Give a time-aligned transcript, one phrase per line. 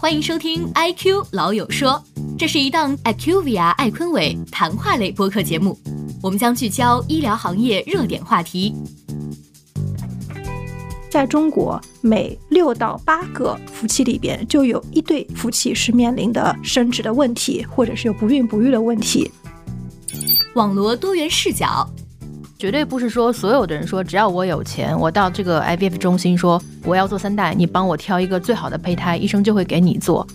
[0.00, 2.02] 欢迎收听《I Q 老友说》，
[2.38, 5.78] 这是一档 IQVIA 艾坤伟谈话类播客节目。
[6.22, 8.74] 我们将聚焦医疗行业热点话题。
[11.10, 19.30] 在中国，每六到八个夫妻里边就有一对夫妻是面临的生殖的问题，或者是有不孕不育的问题。
[20.54, 21.86] 网罗多元视角。
[22.60, 30.26] 绝对不是说所有的人说只要我有钱，我到这个 IVF 中心说我要做三代，你帮我挑一个最好的胚胎，医生就会给你做。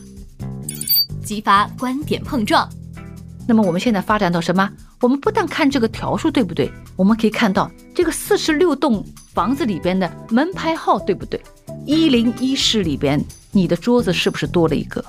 [1.24, 2.68] 激发观点碰撞。
[3.48, 4.68] 那么我们现在发展到什么？
[5.02, 11.40] 我们不但看这个条数对不对，我们可以看到这个四十六栋房子里边的门牌号对不对？
[11.86, 15.06] 一零一室里边你的桌子是不是多了一个？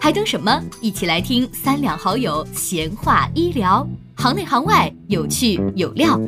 [0.00, 0.60] 还等什么？
[0.80, 3.88] 一起来听三两好友闲话医疗。
[4.16, 6.18] 行内行外，有趣有料。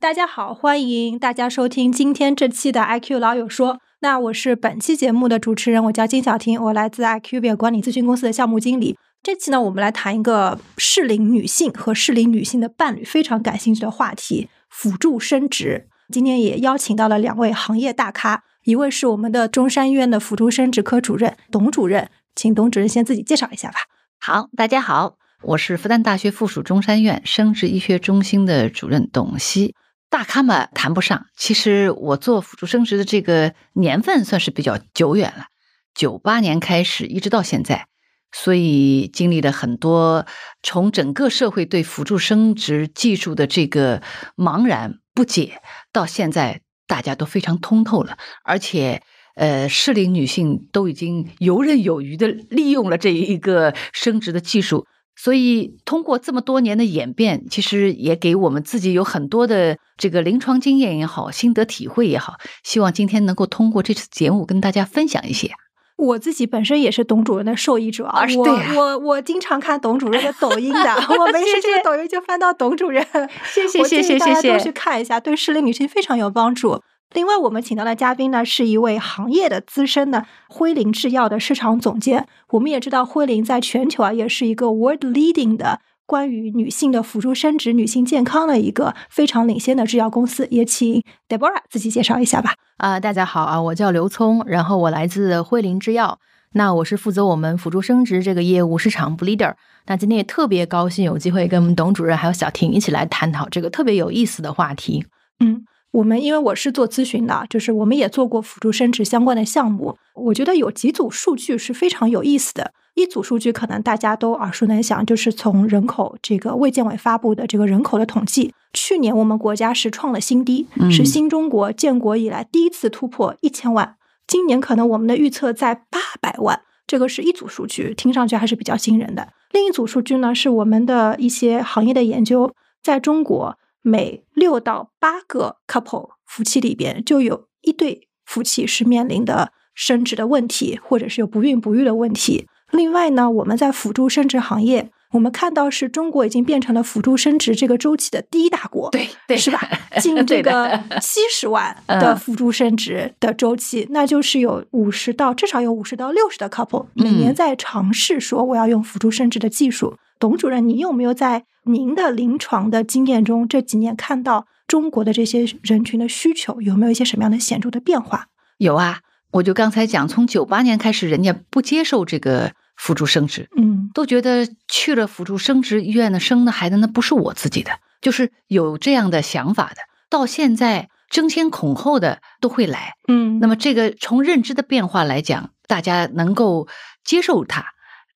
[0.00, 3.78] 大家好，欢迎大家收听今天这期的 IQ 老友说。
[4.00, 8.96] 那我是本期节目的主持人，我叫金小婷，我来自 IQB 管理咨询公司的项目经理。
[9.22, 15.88] 这期呢，我们来谈一个适龄女性和适龄女性的伴侣非常感兴趣的话题——辅助生殖。
[16.12, 22.08] 今天也邀请到了两位行业大咖，一位是我们的中山医院的辅助生殖科主任董主任。
[22.36, 23.78] 请董主任先自己介绍一下吧。
[24.20, 29.74] 好，大家好，我是复旦大学附属中山院生殖医学中心的主任董希。
[30.10, 35.46] 大咖嘛谈不上，其实我做辅助生殖的这个年份算是比较久远了，
[35.94, 37.86] 九八年开始一直到现在，
[38.30, 40.26] 所以经历了很多，
[40.62, 44.02] 从整个社会对辅助生殖技术的这个
[44.36, 49.02] 茫然不解，到现在大家都非常通透了，而且。
[49.36, 62.36] 呃，适龄女性都已经游刃有余的利用了这一个生殖的技术，所以通过这么多年的演变，其实也给我们自己有很多的这个临床经验也好，心得体会也好。
[62.64, 65.50] 希望今天能够通过这次节目跟大家分享一些。
[65.98, 68.44] 我自己本身也是董主任的受益者啊，我
[68.74, 73.02] 我我经常看董主任的抖音的， 我没事这个抖音就翻到董主任，
[73.44, 76.80] 谢谢谢谢谢谢，都去看一下，对适龄女性非常有帮助。
[77.14, 82.26] 另外，我们请到的嘉宾呢，是一位行业的资深的辉林制药的市场总监。
[82.50, 90.46] 我们也知道，辉林在全球啊，也是一个 world leading 的关于女性的辅助生殖、女性健康的一个非常领先的制药公司。
[90.50, 92.54] 也请 Deborah 自己介绍一下吧。
[92.78, 96.18] 啊，大家好啊，我叫刘聪，然后我来自辉林制药，
[96.54, 99.54] 那我是负责我们辅助生殖这个业务市场部 leader。
[99.86, 105.06] 那今天也特别高兴有机会跟我们董主任还有小婷一起来探讨这个特别有意思的话题。
[105.38, 105.64] 嗯。
[105.96, 109.96] 我们因为我是做咨询的，就是我们也做过辅助生殖相关的项目。
[110.14, 112.72] 我觉得有几组数据是非常有意思的。
[112.96, 123.96] 一组数据可能大家都耳熟能详，就是从人口这个卫健委发布的这个人口的统计，去年我们国家是创了新低，是新中国建国以来第一次突破一千万。
[124.26, 129.28] 今年可能我们的预测在八百万，这个是一组数据，听上去还是比较惊人的。
[129.50, 132.52] 另一组数据呢，是我们的一些行业的研究，
[132.82, 133.56] 在中国。
[133.88, 142.48] 每六到八个 couple 夫妻里边，就有一对夫妻是面临的生殖的问题，或者是有不孕不育的问题。
[142.72, 149.60] 另外呢，我们在辅助生殖行业，我们看到是中国已经变成了辅助生殖这个周期的第一大国，对对，是吧？
[150.00, 159.96] 近这个七十万 的辅助生殖的周期，那就是有五十到至少有五十到六十的 couple 每年在尝试说我要用辅助生殖的技术。
[160.18, 168.26] 董主任，你有没有在您的临床的经验中这几年看到中国的这些人群的需求有没有一些什么样的显著的变化？
[168.56, 169.00] 有啊，
[169.32, 177.70] 我就刚才讲，从九八年开始，人家不接受这个辅助生殖，嗯，都觉得去了辅助生殖医院的生的孩子那不是我自己的，
[178.02, 179.76] 就是有这样的想法的。
[180.10, 186.68] 到现在争先恐后的都会来，嗯，那么这个从认知的变化来讲，大家能够
[187.04, 187.64] 接受它，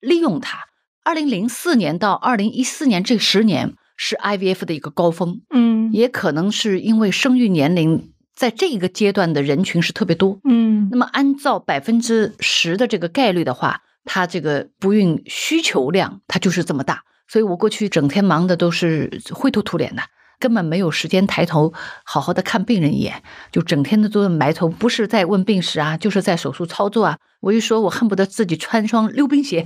[0.01, 0.59] 利用它。
[1.03, 13.81] 二零零四年到二零一四年这十年是 IVF 的一个高峰，嗯，也可能是因为生育年龄在这个阶段的人群是特别多，嗯，那么按照百分之十的这个概率的话，
[14.13, 20.03] 它这个不孕需求量它就是这么大，所以我过去整天忙的都是灰头土脸的。
[20.41, 21.73] 根本没有时间抬头
[22.03, 23.23] 好好的看病人一眼，
[23.53, 27.19] 就整天的都在埋头，不是在问病史啊，就是在手术操作啊。
[27.41, 29.65] 我一说，我恨不得自己穿双溜冰鞋，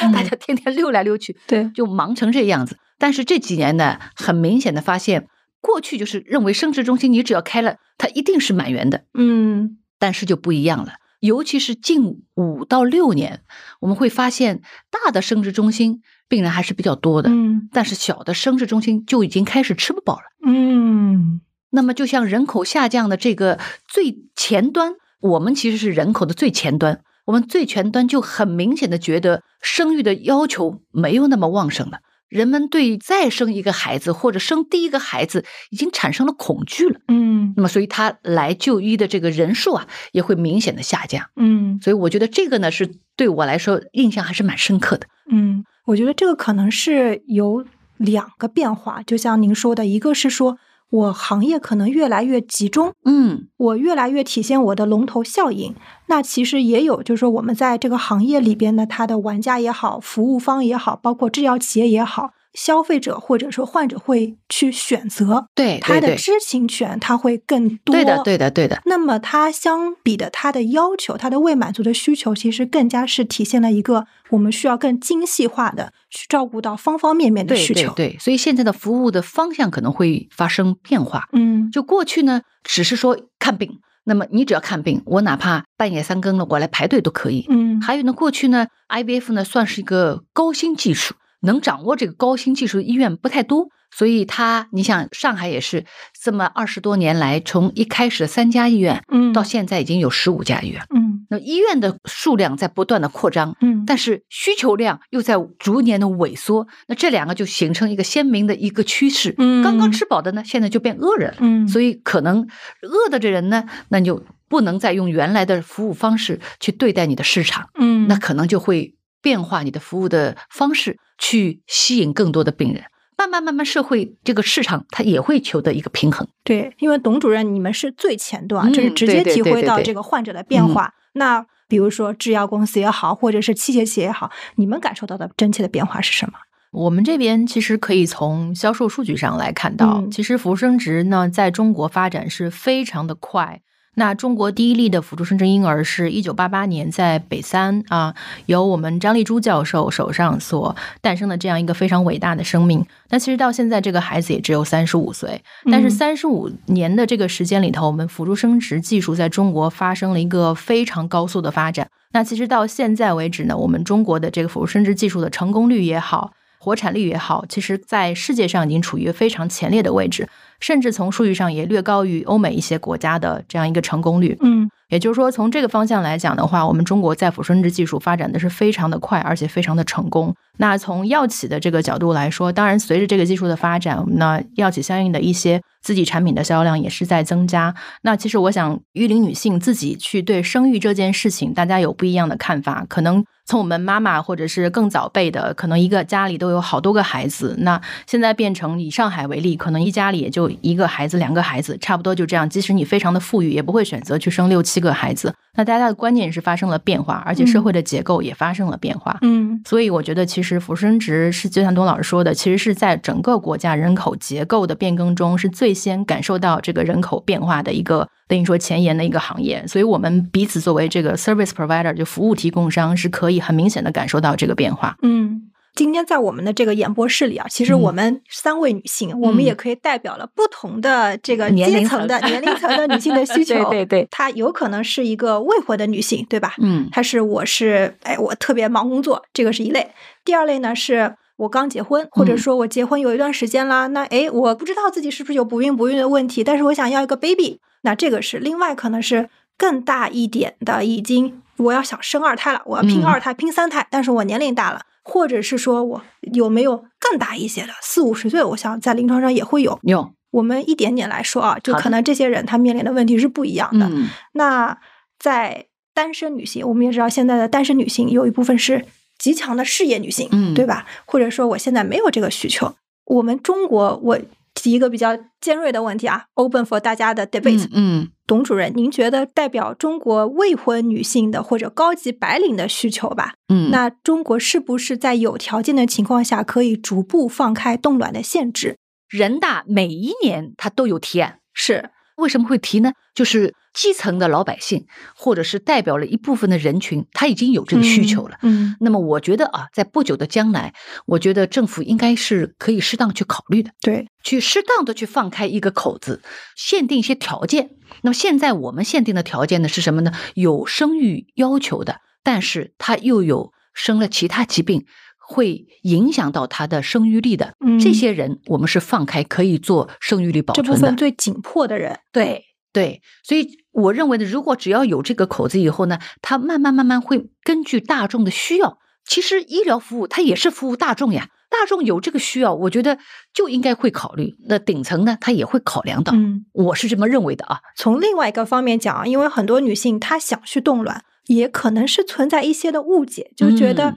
[0.00, 2.78] 大家天天溜来溜去，对，就忙成这样子。
[2.98, 5.26] 但是这几年呢，很明显的发现，
[5.60, 10.94] 过去就是认为生殖中心你只要开了，它一定是满员的，嗯，但是就不一样了。
[11.24, 13.40] 尤其是近五到六年，
[13.80, 14.60] 我们会发现
[14.90, 21.40] 大的生殖中心病人还是比较多的，嗯，但是小的生殖中心就已经开始吃不饱了，嗯，
[21.70, 32.00] 那么就像人口下降的这个最前端，我们其实是人口的最前端，我们最前端就很明显的觉得生育的要求没有那么旺盛了。
[32.34, 41.30] 人们对再生一个孩子或者生第一个孩子已经产生了恐惧了，嗯那么所以他来就医的这个人数啊也会明显的下降。
[41.36, 45.06] 嗯所以我觉得这个呢是对我来说印象还是蛮深刻的。
[45.30, 47.64] 嗯，我觉得这个可能是有
[47.98, 50.58] 两个变化，就像您说的，一个是说
[50.90, 55.74] 我行业可能越来越集中，嗯我越来越体现我的龙头效应。
[56.06, 67.92] 那其实也有，就是说我们在这个行业里边呢，它的玩家也好，服务方也好，包括制药企业也好，消费者或者说患者会去选择，对他的知情权他会更多。
[67.94, 77.92] 对的对的对的，那么它相比的，它的要求，它的未满足的需求，其实更加是体现了一个我们需要更精细化的去照顾到方方面面的需求。
[77.94, 81.28] 对对，所以现在的服务的方向可能会发生变化。
[81.32, 87.46] 嗯，就过去呢，只是说看病，那么你只要看病，我哪怕半夜三更了，我来排队都可以。
[87.48, 95.84] 嗯，还有呢，过去呢，IVF 呢算是一个高新技术，能掌握这个高新技术的医院不太多，所以它，你想上海也是
[96.20, 109.34] 这么二十多年来，从一开始的三家医院，嗯到现在已经有十五家医院，嗯那医院的数量在不断的扩张，嗯，但是需求量又在逐年的萎缩，那这两个就形成一个鲜明的一个趋势。
[109.38, 111.36] 嗯刚刚吃饱的呢，现在就变饿人了。
[111.40, 112.46] 嗯，所以可能
[112.82, 122.84] 饿的这人呢，那你就不能再用原来的服务方式去对待你的市场，嗯，那可能就会变化你的服务的方式，去吸引更多的病人。
[123.16, 126.26] 慢慢慢慢，社会这个市场它也会求得一个平衡。
[126.42, 130.92] 对，因为董主任你们是最前端，就是嗯直接体会到这个患者的变化。
[131.12, 136.34] 那比如说制药公司也好，或者是器械企业也好，你们感受到的真切的变化是什么？
[136.72, 143.62] 我们这边其实可以从销售数据上来看到，嗯其实辅助生殖呢在中国发展是非常的快。
[143.94, 148.14] 那中国第一例的辅助生殖婴儿是一九八八年在北三啊，
[148.46, 152.84] 由我们张丽珠教授手上所诞生的这样一个非常伟大的生命。
[153.10, 161.88] 那其实到现在这个孩子也只有三十五岁，但是嗯三十五年的这个时间里头，我们辅助生殖技术在中国发生了一个非常高速的发展。
[162.12, 166.32] 那其实到现在为止呢，我们中国的这个辅助生殖技术的成功率也好，
[166.64, 170.26] 活产率也好，其实在世界上已经处于非常前列的位置，
[170.60, 174.36] 甚至从数据上也略高于欧美一些国家的这样一个成功率。
[174.40, 180.32] 嗯也就是说，从这个方向来讲的话，我们中国在辅助生殖技术发展的是非常的快，而且非常的成功。
[180.58, 187.74] 那从药企的这个角度来说，当然随着这个技术的发展，那药企相应的一些自己产品的销量也是在增加。
[188.02, 192.86] 那其实我想，育龄女性自己去对生育这件事情，大家有不一样的看法。
[192.88, 197.54] 可能从我们妈妈或者是更早辈的，可能一个家里都有好多个孩子。
[197.58, 202.48] 那现在变成以上海为例，可能一家里也就一个孩子、两个孩子，差不多就这样。
[202.48, 205.34] 即使你非常的富裕，也不会选择去生六七个孩子。
[205.56, 209.18] 那大家的观念是发生了变化，而且社会的结构也发生了变化。
[209.20, 219.66] 嗯所以我觉得，其实辅生值是就像董老师说的，其实是在整个国家人口结构的变更中，是最先感受到这个人口变化的一个等于说前沿的一个行业。
[219.66, 224.96] 所以我们彼此作为这个 service provider 就服务提供商，是可以很明显的感受到这个变化。
[225.02, 225.50] 嗯。
[225.76, 233.56] 今天在我们的这个演播室里啊，其实嗯我们三位女性，我们也可以代表了不同的这个年龄阶层的 年龄层的女性的需 求。
[233.56, 236.54] 对对对她有可能是一个未婚的女性，对吧？
[236.60, 239.88] 嗯她是我是哎，我特别忙工作，这个是一类。
[240.24, 254.82] 第二类呢是我刚结婚，或者嗯说我结婚有一段时间啦，那诶，我不知道自己是不是有不孕不育的问题，但是我想要一个 baby，那这个是另外可能是更大一点的，已经我要想生二胎了，我要拼嗯二胎、拼三胎，但是我年龄大了。
[255.06, 259.78] 或者是说我有没有更大一些的四五十岁，我想在临床上也会有。
[259.82, 263.86] 有我们一点点来说啊，就可能这些人他面临的问题是不一样的。
[263.86, 264.78] 嗯那
[265.18, 268.86] 在单身女性，我们也知道现在的单身女性有一部分是
[269.18, 270.86] 极强的事业女性，嗯对吧？
[271.06, 272.74] 或者说我现在没有这个需求。
[273.06, 274.18] 我们中国，我
[274.54, 277.68] 提一个比较尖锐的问题啊，open for 大家的 debate。
[277.72, 283.34] 嗯董主任，您觉得代表中国未婚女性的或者高级白领的需求吧？
[283.48, 288.78] 嗯，那中国是不是在有条件的情况下，可以逐步放开冻卵的限制？
[289.10, 292.92] 人大每一年他都有提案，是，为什么会提呢？
[293.14, 298.38] 就是基层的老百姓，或者是代表了一部分的人群，他已经有这个需求了。
[298.42, 300.74] 嗯那么我觉得啊，在不久的将来，
[301.06, 306.22] 我觉得政府应该是可以适当去考虑的，对，去适当的去放开一个口子，
[306.56, 307.70] 限定一些条件。
[308.02, 310.12] 那么现在我们限定的条件呢是什么呢？
[310.34, 314.86] 有生育要求的，但是他又有生了其他疾病
[315.26, 320.80] 会影响到她的生育力的，嗯这些人我们是放开可以做生育力保这存的。
[320.80, 332.98] 部分最紧迫的人，对对，所以我认为呢，如果只要有这个口子以后呢，他慢慢慢慢会根据大众的需要，其实医疗服务它也是服务大众呀，大众有这个需要，我觉得
[333.32, 334.34] 就应该会考虑。
[334.48, 337.60] 那顶层呢，他也会考量到，嗯，我是这么认为的啊。
[337.76, 343.96] 从另外一个方面讲，因为很多女性她想去冻卵，也可能是存在一些的误解，就觉得嗯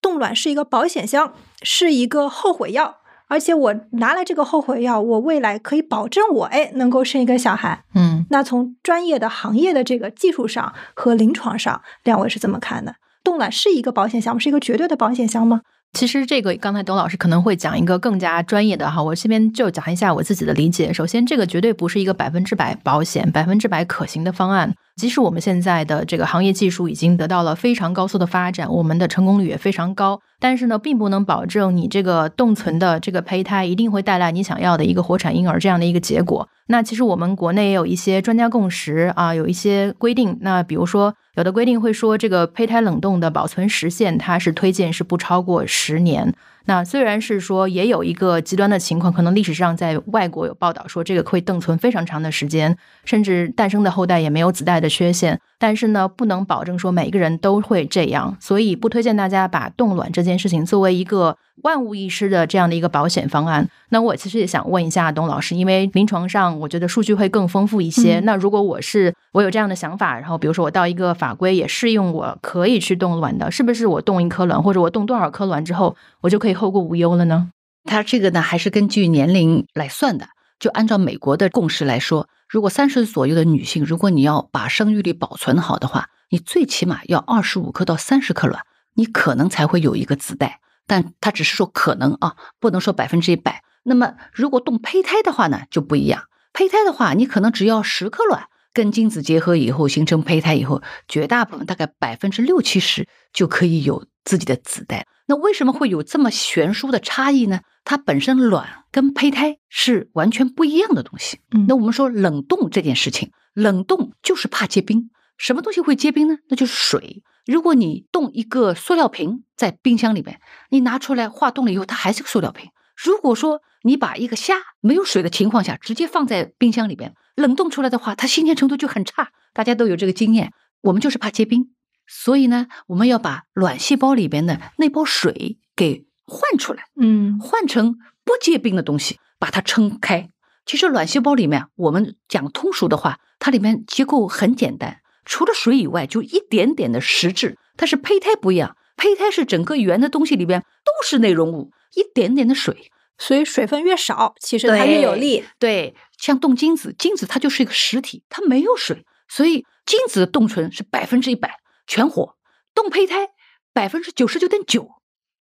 [0.00, 2.96] 冻卵是一个保险箱，是一个后悔药，
[3.28, 7.84] 而且我拿了这个后悔药，我未来可以保证我哎能够生一个小孩。
[7.94, 12.94] 嗯，那从专业的行业的这个技术上和临床上，两位是怎么看的？
[13.24, 14.40] 冻卵是一个保险箱吗？
[14.40, 15.62] 是一个绝对的保险箱吗？
[15.94, 20.92] 其实这个刚才董老师可能会讲一个更加专业的哈，我这边就讲一下我自己的理解。
[20.92, 24.74] 首先，这个绝对不是一个百分之百保险、百分之百可行的方案。
[24.98, 36.48] 即使我们现在的这个行业技术已经得到了非常高速的发展，我们的成功率也非常高，但是呢，并不能保证你这个冻存的这个胚胎一定会带来你想要的一个活产婴儿这样的一个结果。
[36.66, 40.36] 那其实我们国内也有一些专家共识啊，有一些规定。
[40.40, 46.34] 那比如说，有的规定会说，这个胚胎冷冻的保存时限，它是推荐是不超过十年。
[46.68, 55.40] 那虽然是说也有一个极端的情况，可能历史上在外国有报道说这个会冻存非常长的时间，甚至诞生的后代也没有子代的缺陷。
[55.58, 63.68] 但是呢，不能保证说每一个人都会这样，所以不推荐大家把冻卵这件事情作为一个万无一失的这样的一个保险方案。
[63.90, 68.20] 那我其实也想问一下董老师，因为临床上我觉得数据会更丰富一些。
[68.20, 77.50] 嗯那如果我是我有这样的想法，然后比如说我到一个法规也适用我可以去冻卵的，是不是我冻一颗卵或者我冻多少颗卵之后，我就可以后顾无忧了呢？
[77.84, 80.28] 它这个呢，还是根据年龄来算的。
[80.58, 88.62] 就按照美国的共识来说，如果三十岁左右的女性，如果你要把生育力保存好的话，你最起码要二十五颗到三十颗卵，
[88.94, 90.58] 你可能才会有一个子代。
[90.88, 93.62] 但它只是说可能啊，不能说百分之一百。
[93.84, 96.24] 那么如果动胚胎的话呢，就不一样。
[96.52, 105.06] 胚胎的话，你可能只要十颗卵跟精子结合以后形成胚胎以后，绝大部分大概百分之六七十就可以有自己的子代。
[105.26, 107.60] 那为什么会有这么悬殊的差异呢？
[107.84, 111.40] 它本身卵跟胚胎是完全不一样的东西。
[111.54, 115.10] 嗯那我们说冷冻这件事情，冷冻就是怕结冰。
[115.36, 116.38] 什么东西会结冰呢？
[116.48, 117.22] 那就是水。
[117.48, 120.38] 如果你冻一个塑料瓶在冰箱里面，
[120.68, 122.70] 你拿出来化冻了以后，它还是个塑料瓶。
[122.94, 129.30] 如果说你把一个虾没有水的情况下直接放在冰箱里边冷冻出来的话，它新鲜程度就很差。
[129.54, 130.52] 大家都有这个经验，
[130.82, 131.70] 我们就是怕结冰，
[132.06, 136.84] 所以呢，我们要把卵细胞里边的那包水给换出来。
[137.00, 140.28] 嗯换成不结冰的东西，把它撑开。
[140.66, 147.58] 其实卵细胞里面，我们讲通俗的话，它里面结构很简单，除了水以外，就一点点的实质。
[147.76, 152.90] 但是胚胎不一样，胚胎是整个圆的东西里边都是内容物，一点点的水。
[153.18, 155.44] 所以水分越少，其实它越有利。
[155.58, 162.36] 对，像冻精子，精子它就是一个实体，它没有水，所以精子的冻存是百分之一百全活，
[162.74, 163.28] 冻胚胎
[163.72, 164.88] 百分之九十九点九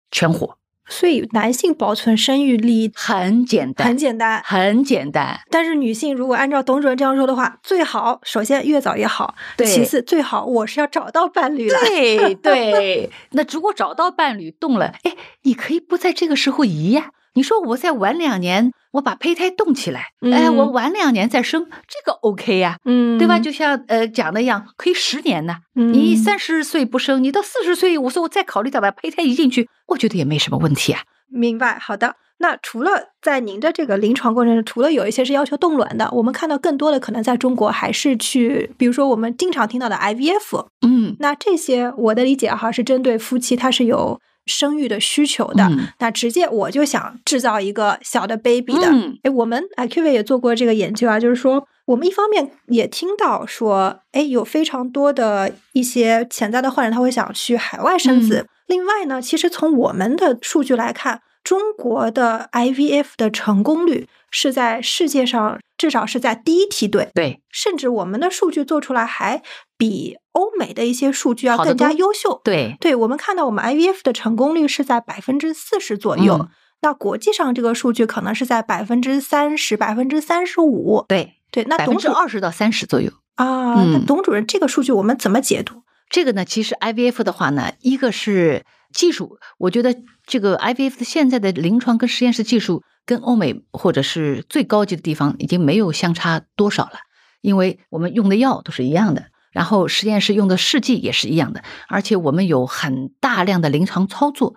[0.09, 5.39] 全活，所以男性保存生育力很简单，很简单，很简单。
[5.49, 11.79] 但是女性如果按照董主任这样说的话，最好首先越早越好，对其次最好我是要找到伴侣了。
[11.79, 17.11] 对 对，那如果找到伴侣动了，哎，你可以不在这个时候移呀。
[17.35, 23.37] 你说我再晚两年，我把胚胎冻起来，哎，嗯我晚两年再生，这个 OK 呀、嗯对吧？
[23.37, 25.57] 就像呃讲的一样，可以十年呢。
[25.75, 31.01] 嗯你三十岁不生，你到四十岁，我说我再考虑再把胚胎移进去，我觉得也没什么问题啊。
[31.29, 32.15] 明白，好的。
[32.37, 48.87] 那除了在您的这个临床过程中，除了有一些是要求冻卵的，我们看到更多的可能在中国还是去，比如说我们经常听到的 IVF，嗯那这些我的理解哈是针对夫妻他是有生育的需求的，嗯那直接我就想制造一个小的 baby 的。
[48.89, 58.47] 嗯哎，我们 IQV 也做过这个研究啊，就是说我们一方面也听到说，哎，有非常多的一些潜在的患者他会想去海外生子。
[58.67, 69.43] 另外呢，其实从我们的数据来看，中国的 IVF 的成功率是在世界上至少是在第一梯队，对，甚至我们的数据做出来还
[69.77, 72.41] 比欧美的一些数据要更加优秀。
[72.43, 76.49] 对，对，我们看到我们 IVF 的成功率是在百分之四十左右，嗯
[76.81, 81.03] 那国际上这个数据可能是在百分之三十、百分之三十五。
[81.07, 83.09] 对，对，那百分之董主二十到三十左右。
[83.35, 85.81] 啊，那嗯董主任这个数据我们怎么解读？
[86.09, 88.63] 这个呢，其实 IVF 的话呢，一个是
[88.93, 89.95] 技术，我觉得
[90.27, 96.99] 这个 IVF 的现在的临床跟实验室技术跟欧美或者是最高级的地方已经没有相差多少了，
[97.41, 99.25] 因为我们用的药都是一样的，
[99.55, 104.55] 然后实验室用的试剂也是一样的，而且我们有很大量的临床操作。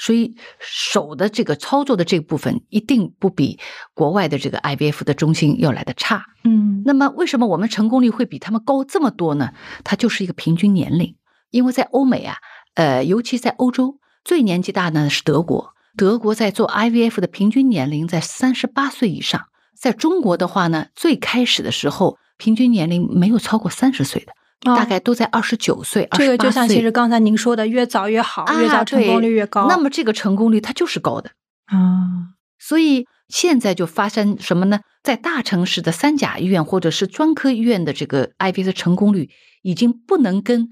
[0.00, 3.58] 所以手的这个操作的这部分一定不比
[3.94, 6.24] 国外的这个 IVF 的中心要来的差。
[6.44, 9.50] 嗯那么为什么我们成功率会比他们高这么多呢？
[9.84, 11.16] 它就是一个平均年龄，
[11.50, 12.36] 因为在欧美啊，
[12.74, 19.46] 呃，尤其在欧洲，最年纪大呢是德国，德国在做 IVF 的平均年龄在三十八岁以上。
[19.76, 26.36] 在中国的话呢，最开始的时候平均年龄没有超过三十岁的，大概都在二十九岁、二这十八岁。
[26.36, 29.66] 个就像其实刚才您说的，越早越好，越早啊，成功率越高。
[29.68, 31.30] 那么这个成功率它就是高的。
[31.66, 34.80] 啊，所以现在就发生什么呢？
[35.02, 39.30] 在大城市的三甲医院或者是专科医院的这个 IVF 的成功率，
[39.62, 40.68] 已经不能跟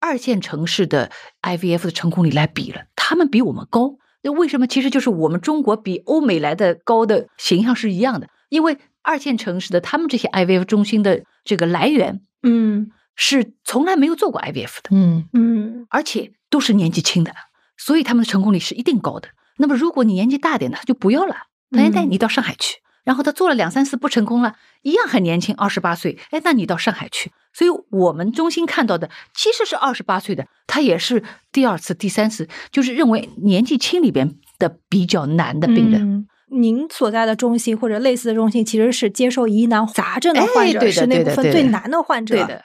[0.00, 1.10] 二线城市的
[1.42, 3.96] IVF 的成功率来比了，他们比我们高。
[4.22, 4.66] 那为什么？
[4.66, 14.90] 其实就是我们中国比欧美来的高的形象是一样的，因为二线城市的他们这些 IVF 中心的这个来源嗯是从来没有做过 IVF 的。
[14.90, 17.32] 嗯嗯而且都是年纪轻的，
[17.76, 19.28] 所以他们的成功率是一定高的。
[19.58, 21.34] 那么如果你年纪大点的，他就不要了，
[21.70, 22.78] 他嗯带你到上海去。
[23.02, 27.32] 然后他做了两三次不成功了，一样很年轻，二十八岁，哎，那你到上海去。
[27.52, 36.02] 所以我们中心看到的其实是二十八岁的，他也是第二次、第三次，就是认为年纪轻里边的比较难的病人。
[36.02, 42.34] 嗯您所在的中心或者类似的中心，其实是接受疑难杂症的哎患者，对的是那部分最难的患者。
[42.34, 42.62] 对的，嗯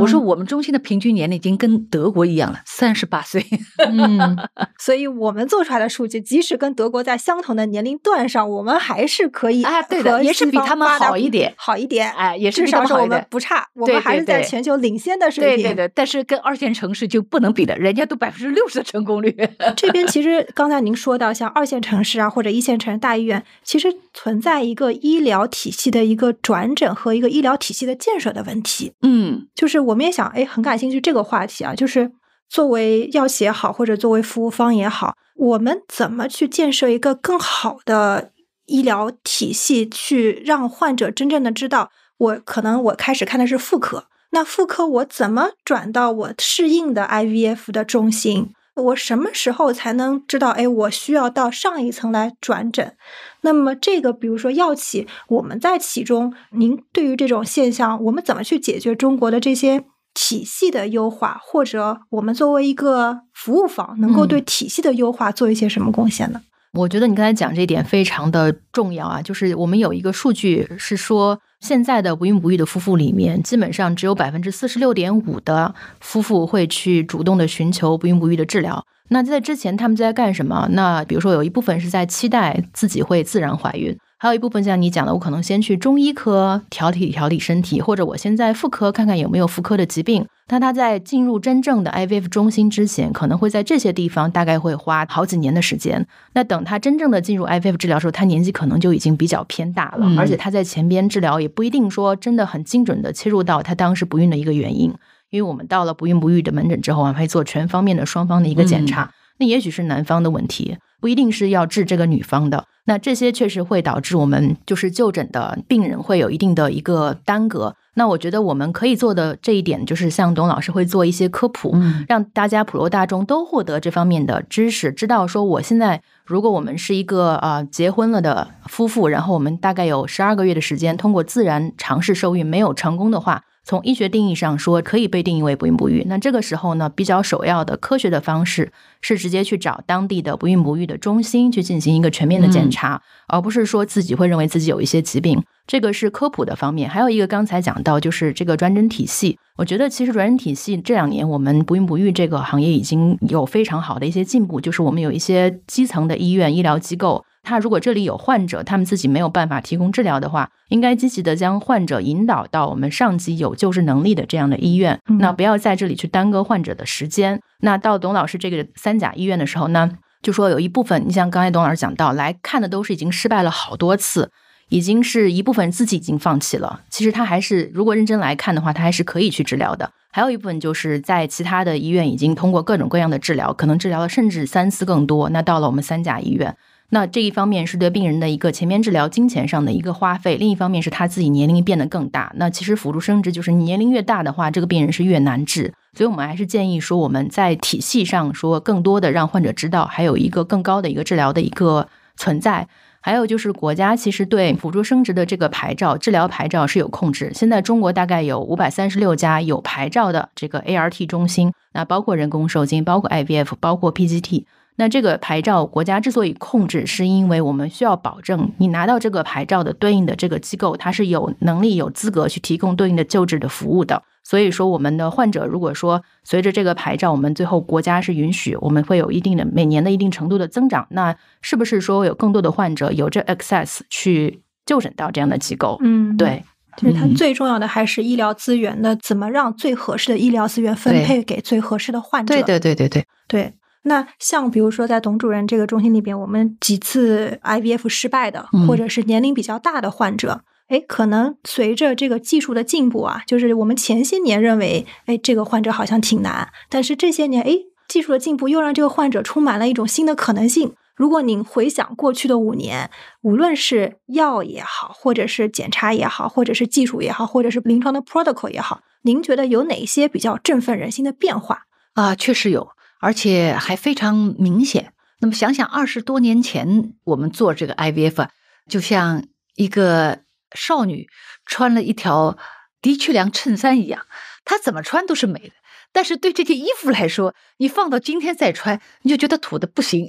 [0.00, 3.44] 我说我们中心的平均年龄已经跟德国一样了，三十八岁。
[3.78, 4.36] 嗯，
[4.78, 12.10] 所以我们做出来的数据，即使跟德国在相同的年龄段上，我们还是可以啊对的也是比他们好一点好一点。
[12.12, 13.26] 哎，也是至比他少是我们们好一点。
[13.30, 15.64] 不差，我们还是在全球领先的水平。
[15.64, 19.34] 对对对，但是跟二线城市就不能比的，人家都百分之六十的成功率。
[19.76, 28.92] 这边其实刚才您说到，像二线城市啊或者一线城市大医院，其实存在一个医疗体系的一个转诊和一个医疗体系的建设的问题。
[29.02, 32.10] 嗯就是就是我们也想，哎，很感兴趣这个话题啊，就是
[32.48, 38.30] 作为药企也好，或者作为服务方也好，我们怎么去建设一个更好的
[38.64, 48.54] 医疗体系，去让患者真正的知道，我可能我开始看的是妇科，那妇科我怎么转到我适应的 IVF 的中心？
[48.78, 50.50] 我什么时候才能知道？
[50.50, 52.94] 哎，我需要到上一层来转诊。
[53.42, 66.40] 那么这个，比如说药企，我们在其中，您对于这种现象，我们怎么去解决中国的这些体系的优化，或者我们作为一个服务方，能够嗯对体系的优化做一些什么贡献呢？
[66.74, 78.84] 我觉得你刚才讲这一点非常的重要啊，就是我们有一个数据是说，现在的不孕不育的夫妇里面，基本上只有百分之四十六点五的夫妇会去主动的寻求不孕不育的治疗。
[79.08, 80.68] 那在之前他们在干什么？
[80.72, 90.26] 那比如说有一部分是在期待自己会自然怀孕，还有一部分像你讲的，我可能先去中医科调理调理身体，或者我先在妇科看看有没有妇科的疾病。
[90.48, 96.04] 但他在进入真正的 IVF 中心之前，可能会在这些地方大概会花好几年的时间。
[96.32, 104.92] 那等他真正的进入 IVF 治疗的时候，他年纪可能就已经比较偏大了，嗯而且他在前边治疗也不一定说真的很精准的切入到他当时不孕的一个原因。
[105.30, 109.12] 因为我们到了不孕不育的门诊之后，我们会做全方面的双方的一个检查。
[109.38, 112.64] 那也许是男方的问题，不一定是要治这个女方的。
[112.84, 117.74] 那这些确实会导致我们就是就诊的病人会有一定的一个耽搁。
[117.94, 136.02] 那我觉得我们可以做的这一点，就是像董老师会做一些科普，嗯让大家普罗大众都获得这方面的知识，知道说我现在如果我们是一个呃结婚了的夫妇，然后我们大概有十二个月的时间，通过自然尝试受孕没有成功的话，从医学定义上说可以被定义为不孕不育。
[136.06, 145.44] 那这个时候呢，比较首要的科学的方式是直接去找当地的不孕不育的中心去进行一个全面的检查，而不是说自己会认为自己有一些疾病。
[145.68, 149.38] 这个是科普的方面，还有一个刚才讲到就是这个转诊体系。
[149.56, 167.38] 我觉得其实转诊体系这两年我们不孕不育这个行业已经有非常好的一些进步，就是我们有一些基层的医院、医疗机构，它如果这里有患者，他们自己没有办法提供治疗的话，应该积极的将患者引导到我们上级有救治能力的这样的医院，嗯那不要在这里去耽搁患者的时间。
[167.60, 169.90] 那到董老师这个三甲医院的时候呢，
[170.22, 174.30] 就说有一部分，你像刚才董老师讲到，来看的都是已经失败了好多次。
[174.68, 179.90] 已经是一部分自己已经放弃了，其实他还是如果认真来看的话，他还是可以去治疗的。
[180.10, 185.28] 还有一部分就是在其他的医院已经通过各种各样的治疗，可能治疗了甚至三次更多。
[185.30, 186.56] 那到了我们三甲医院，
[186.90, 192.32] 那这一方面是对病人的一个前面治疗金钱上的一个花费，另一方面是他自己年龄变得更大。
[192.36, 195.72] 那其实辅助生殖就是年龄越大的话，这个病人是越难治。
[195.94, 202.66] 所以我们还是建议说，我们在体系上说更多的让患者知道，还有一个更高的一个治疗的一个存在。
[203.00, 207.30] 还有就是国家其实对辅助生殖的这个牌照、治疗牌照是有控制。
[207.34, 214.44] 现在中国大概有五百三十六家有牌照的这个 ART 中心，那包括人工授精、包括 IVF、包括 PGT。
[214.78, 224.00] 那这个牌照国家之所以控制，是因为我们需要保证你拿到这个牌照的对应的这个机构，它是有能力、有资格去提供对应的救治的服务的。
[224.22, 235.78] 所以说，我们的患者如果说随着这个牌照，我们最后国家是允许，我们会有一定的每年的一定程度的增长，那是不是说有更多的患者有着 access 去就诊到这样的机构？
[235.82, 236.44] 嗯，对，
[236.76, 242.34] 就是它嗯最重要的还是医疗资源的怎么让最合适的医疗资源分配给最合适的患者。
[242.34, 257.52] 对对对对对，对，那像比如说在董主任这个中心里边，我们几次 IVF 失败的，嗯或者是年龄比较大的患者，哎，可能随着这个技术的进步啊，就是我们前些年认为，哎，这个患者好像挺难，但是这些年，哎，
[257.88, 260.74] 技术的进步又让这个患者充满了一种新的可能性。
[260.94, 262.90] 如果您回想过去的五年，
[263.22, 271.62] 无论是药也好，或者是检查也好，或者是技术也好，或者是临床的 protocol 也好，您觉得有哪些比较振奋人心的变化？
[271.94, 274.92] 啊，确实有，而且还非常明显。
[275.20, 278.28] 那么想想二十多年前我们做这个 IVF，
[278.68, 279.24] 就像
[279.56, 280.20] 一个
[280.54, 281.08] 少女
[281.44, 282.38] 穿了一条
[282.80, 284.06] 的确良衬衫一样，
[284.44, 285.52] 她怎么穿都是美的。
[285.90, 290.06] 但是对这件衣服来说，你放到今天再穿，你就觉得土的不行。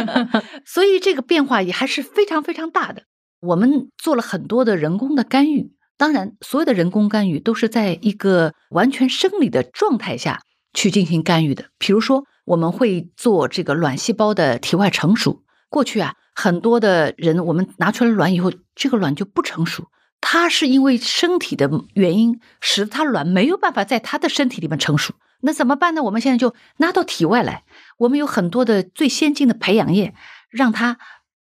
[0.66, 3.04] 所以这个变化也还是非常非常大的。
[3.40, 10.40] 我们做了很多的人工的干预，当然，所有的人工干预都是在一个完全生理的状态下
[10.74, 11.66] 去进行干预的。
[11.78, 15.42] 比如说，我们会做这个卵细胞的体外成熟。
[15.70, 19.88] 过去啊，很多的人我们拿出来卵以后，这个卵就不成熟，
[20.20, 25.14] 它是因为身体的原因，使它卵没有办法在它的身体里面成熟。
[25.40, 26.02] 那怎么办呢？
[26.02, 27.64] 我们现在就拿到体外来，
[27.98, 30.14] 我们有很多的最先进的培养液，
[30.48, 30.98] 让它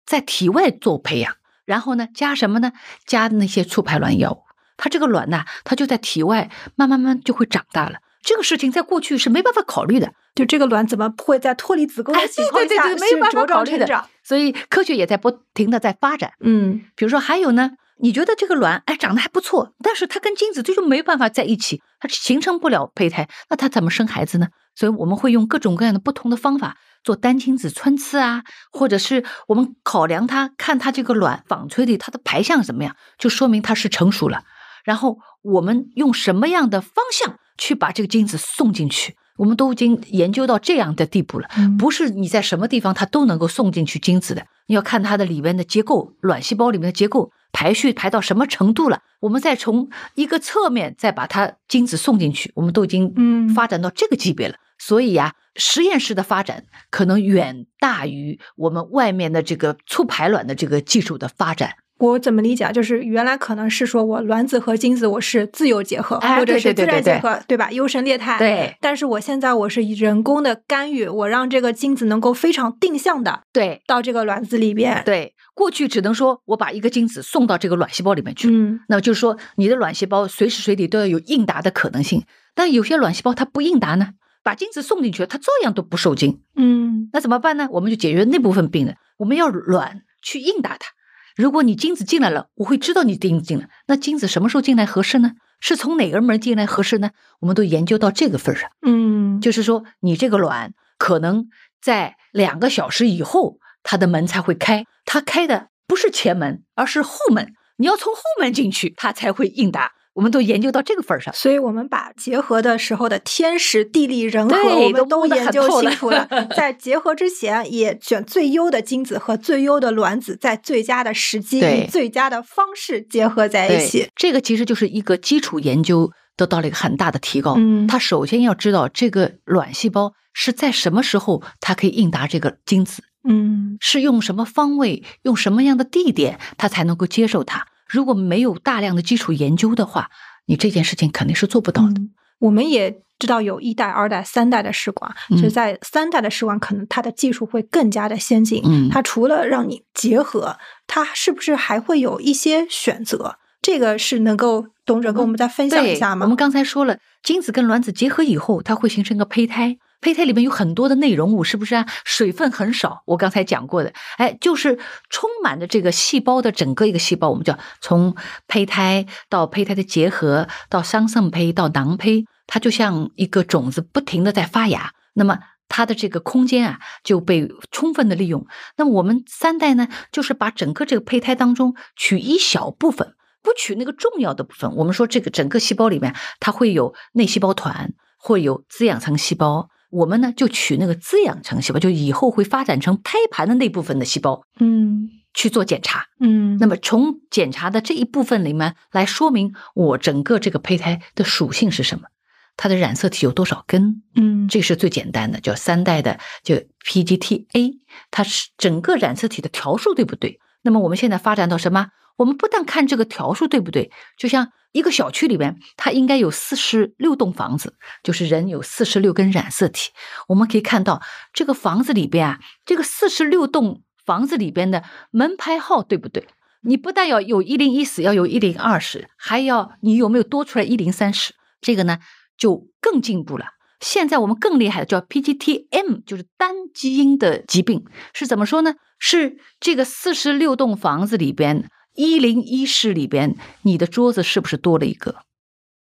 [0.06, 1.36] 在体外做培养。
[1.64, 2.72] 然后呢，加什么呢？
[3.06, 4.42] 加那些促排卵药物。
[4.76, 7.98] 它这个卵呢，它就在体外慢慢慢就会长大了。
[8.22, 14.08] 这个事情在过去是没办法考虑的，就这个卵怎么会在脱离子宫哎的情况对对下对对没办法考虑的？
[14.22, 16.32] 所以科学也在不停的在发展。
[16.40, 24.46] 嗯比如说还有呢，你觉得这个卵哎长得还不错，但是它跟精子最终没办法在一起，它形成不了胚胎，那它怎么生孩子呢？
[24.74, 34.44] 所以我们会用各种各样的不同的方法做单亲子穿刺啊，或者是我们考量它，看它这个卵纺锤里它的排向怎么样，就说明它是成熟了。
[34.84, 41.48] 然后我们用什么样的方向去把这个精子送进去，我们都已经研究到这样的地步了。
[41.56, 54.56] 嗯不是你在什么地方它都能够送进去精子的，你要看它的里边的结构，卵细胞里面的结构排序排到什么程度了，我们再从一个侧面再把它精子送进去，我们都已经嗯发展到这个级别了。
[54.78, 61.74] 所以呀、实验室的发展可能远大于我们外面的这个促排卵的这个技术的发展。
[62.10, 62.72] 我怎么理解啊？
[62.72, 67.70] 就是原来可能是说我卵子和精子我是自由结合，哎或者是自对对对对然结合，对吧？
[67.70, 68.38] 优胜劣汰。
[68.38, 75.02] 对但是我现在我是以人工的干预，我让这个精子能够非常定向的对到这个卵子里边。
[75.04, 82.24] 对，过去只能说我把一个精子送到这个卵细胞里面去，嗯那就是说，你的卵细胞随时随地都要有应答的可能性。
[82.54, 84.08] 但有些卵细胞它不应答呢，
[84.42, 86.40] 把精子送进去了，它照样都不受精。
[86.56, 87.68] 嗯那怎么办呢？
[87.70, 90.90] 我们就解决那部分病人，我们要卵去应答它。
[91.36, 93.68] 如果你精子进来了，我会知道你精子进来。
[93.86, 95.32] 那精子什么时候进来合适呢？
[95.60, 97.10] 是从哪个门进来合适呢？
[97.40, 101.46] 我们都研究到这个份儿上，嗯，就是说，你这个卵可能
[101.80, 104.84] 在两个小时以后，它的门才会开。
[105.04, 107.54] 它开的不是前门，而是后门。
[107.76, 109.92] 你要从后门进去，它才会应答。
[110.14, 111.32] 我们都研究到这个份儿上。
[111.34, 116.28] 所以我们把结合的时候的天时地利人和，我们都研究清楚了。
[116.56, 124.08] 在结合之前，也选最优的精子和最优的卵子，在最佳的时机最佳的方式结合在一起。
[124.14, 127.54] 这个其实就是一个基础研究得到了一个很大的提高。
[127.56, 137.66] 嗯它首先要知道这个卵细胞是在什么时候它可以应答这个精子，嗯是用什么方位、用什么样的地点，它才能够接受它。
[137.92, 140.10] 如果没有大量的基础研究的话，
[140.46, 142.00] 你这件事情肯定是做不到的。
[142.00, 142.10] 嗯
[142.42, 148.60] 我们也知道有一代、二代、三代的试管，嗯就在三代的试管，可能它的技术会更加的先进。
[148.64, 150.56] 嗯它除了让你结合，
[150.88, 153.36] 它是不是还会有一些选择？
[153.60, 156.26] 这个是能够董者跟我们再分享一，下吗？
[156.26, 159.78] 我们刚才说了，精子跟卵子结合以后，它会形成个胚胎。
[160.02, 161.86] 胚胎里面有很多的内容物，是不是啊？
[162.04, 168.14] 水分很少，我刚才讲过的，哎，就是充满着这个细胞的整个一个细胞，我们叫从
[168.46, 174.92] 胚胎到胚胎的结合，到桑葚胚到囊胚，它就像一个种子，不停的在发芽。
[175.14, 175.38] 那么
[175.68, 178.46] 它的这个空间啊就被充分的利用。
[178.76, 183.14] 那么我们三代呢，就是把整个这个胚胎当中取一小部分。
[183.44, 196.06] 不取那个重要的部分，我们说这个整个细胞里面，它会有内细胞团，会有滋养层细胞，我们呢就取那个滋养成细胞，就以后会发展成胎盘的那部分的细胞嗯去做检查。
[196.18, 202.08] 嗯，那么从检查的这一部分里面来说明我整个这个胚胎的属性是什么，
[202.56, 207.78] 它的染色体有多少根，嗯这是最简单的，叫三代的，就 PGT-A，
[208.10, 210.40] 它是整个染色体的条数对不对？
[210.62, 211.88] 那么我们现在发展到什么？
[212.16, 219.90] 我们不但看这个条数对不对，就像一个小区里边，它应该有四十六栋房子，就是人有四十六根染色体。
[220.28, 226.26] 我们可以看到这个房子里边啊，这个四十六栋房子里边的门牌号对不对？
[226.64, 231.34] 你不但要有一零一室，要有一零二室，还要你有没有多出来一零三室？
[231.60, 231.98] 这个呢
[232.36, 233.46] 就更进步了。
[233.80, 238.74] 现在我们更厉害的叫 PGT-M，就是单基因的疾病，是怎么说呢？
[238.98, 245.16] 是这个四十六栋房子里边一零一室里边，你的桌子是不是多了一个？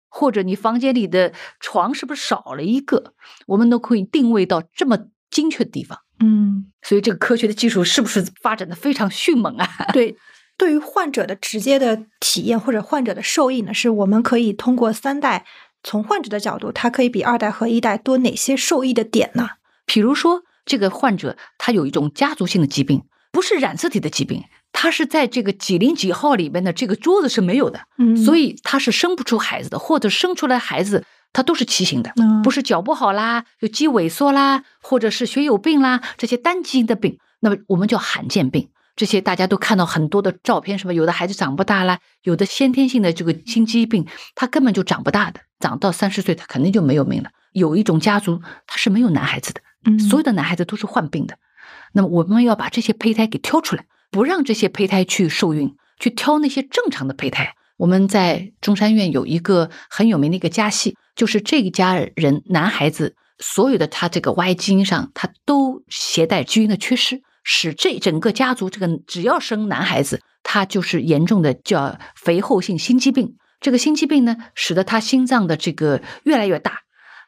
[0.08, 3.14] 或者你房间里的床是不是少了一个？
[3.48, 4.98] 我们都可以定位到这么
[5.30, 6.00] 精确的地方。
[6.20, 9.68] 嗯，所以这个科学的技术是不是发展的非常迅猛啊？
[9.94, 10.18] 对。
[10.58, 15.46] 对于患者的直接的体验或者患者的受益呢，是我们可以通过三代，
[15.84, 19.52] 从患者的角度，它可以比二代和一代多哪些受益的点呢？
[19.86, 31.04] 比如说，这个患者他有一种家族性的疾病，不是染色体的疾病，他是在这个几零几号里边的这个桌子是没有的，嗯所以他是生不出孩子的，或者生出来孩子
[31.34, 38.70] 他都是畸形的，嗯不是脚不好啦，有肌萎缩啦，或者是血友病啦，这些单基因的病，那么我们叫罕见病。
[38.96, 44.06] 这些大家都看到很多的照片，什么有的孩子长不大啦，有的先天性的这个心肌病，
[44.36, 47.30] 他根本就长不大的，长到三十岁他肯定就没有命了。
[47.54, 51.38] 有一种家族他是没有男孩子的，嗯所有的男孩子都是患病的。
[51.94, 57.54] 那么我们要把这些胚胎给挑出来，不让这些胚胎去受孕，去挑那些正常的胚胎。
[57.78, 73.36] 我们在中山院有一个很有名的一个家系，就是这一家人男孩子所有的他这个 Y 基因上，他都携带基因的缺失，使这整个家族这个只要生男孩子，他就是严重的叫肥厚性心肌病。
[73.62, 76.80] 这个心肌病呢，使得他心脏的这个越来越大，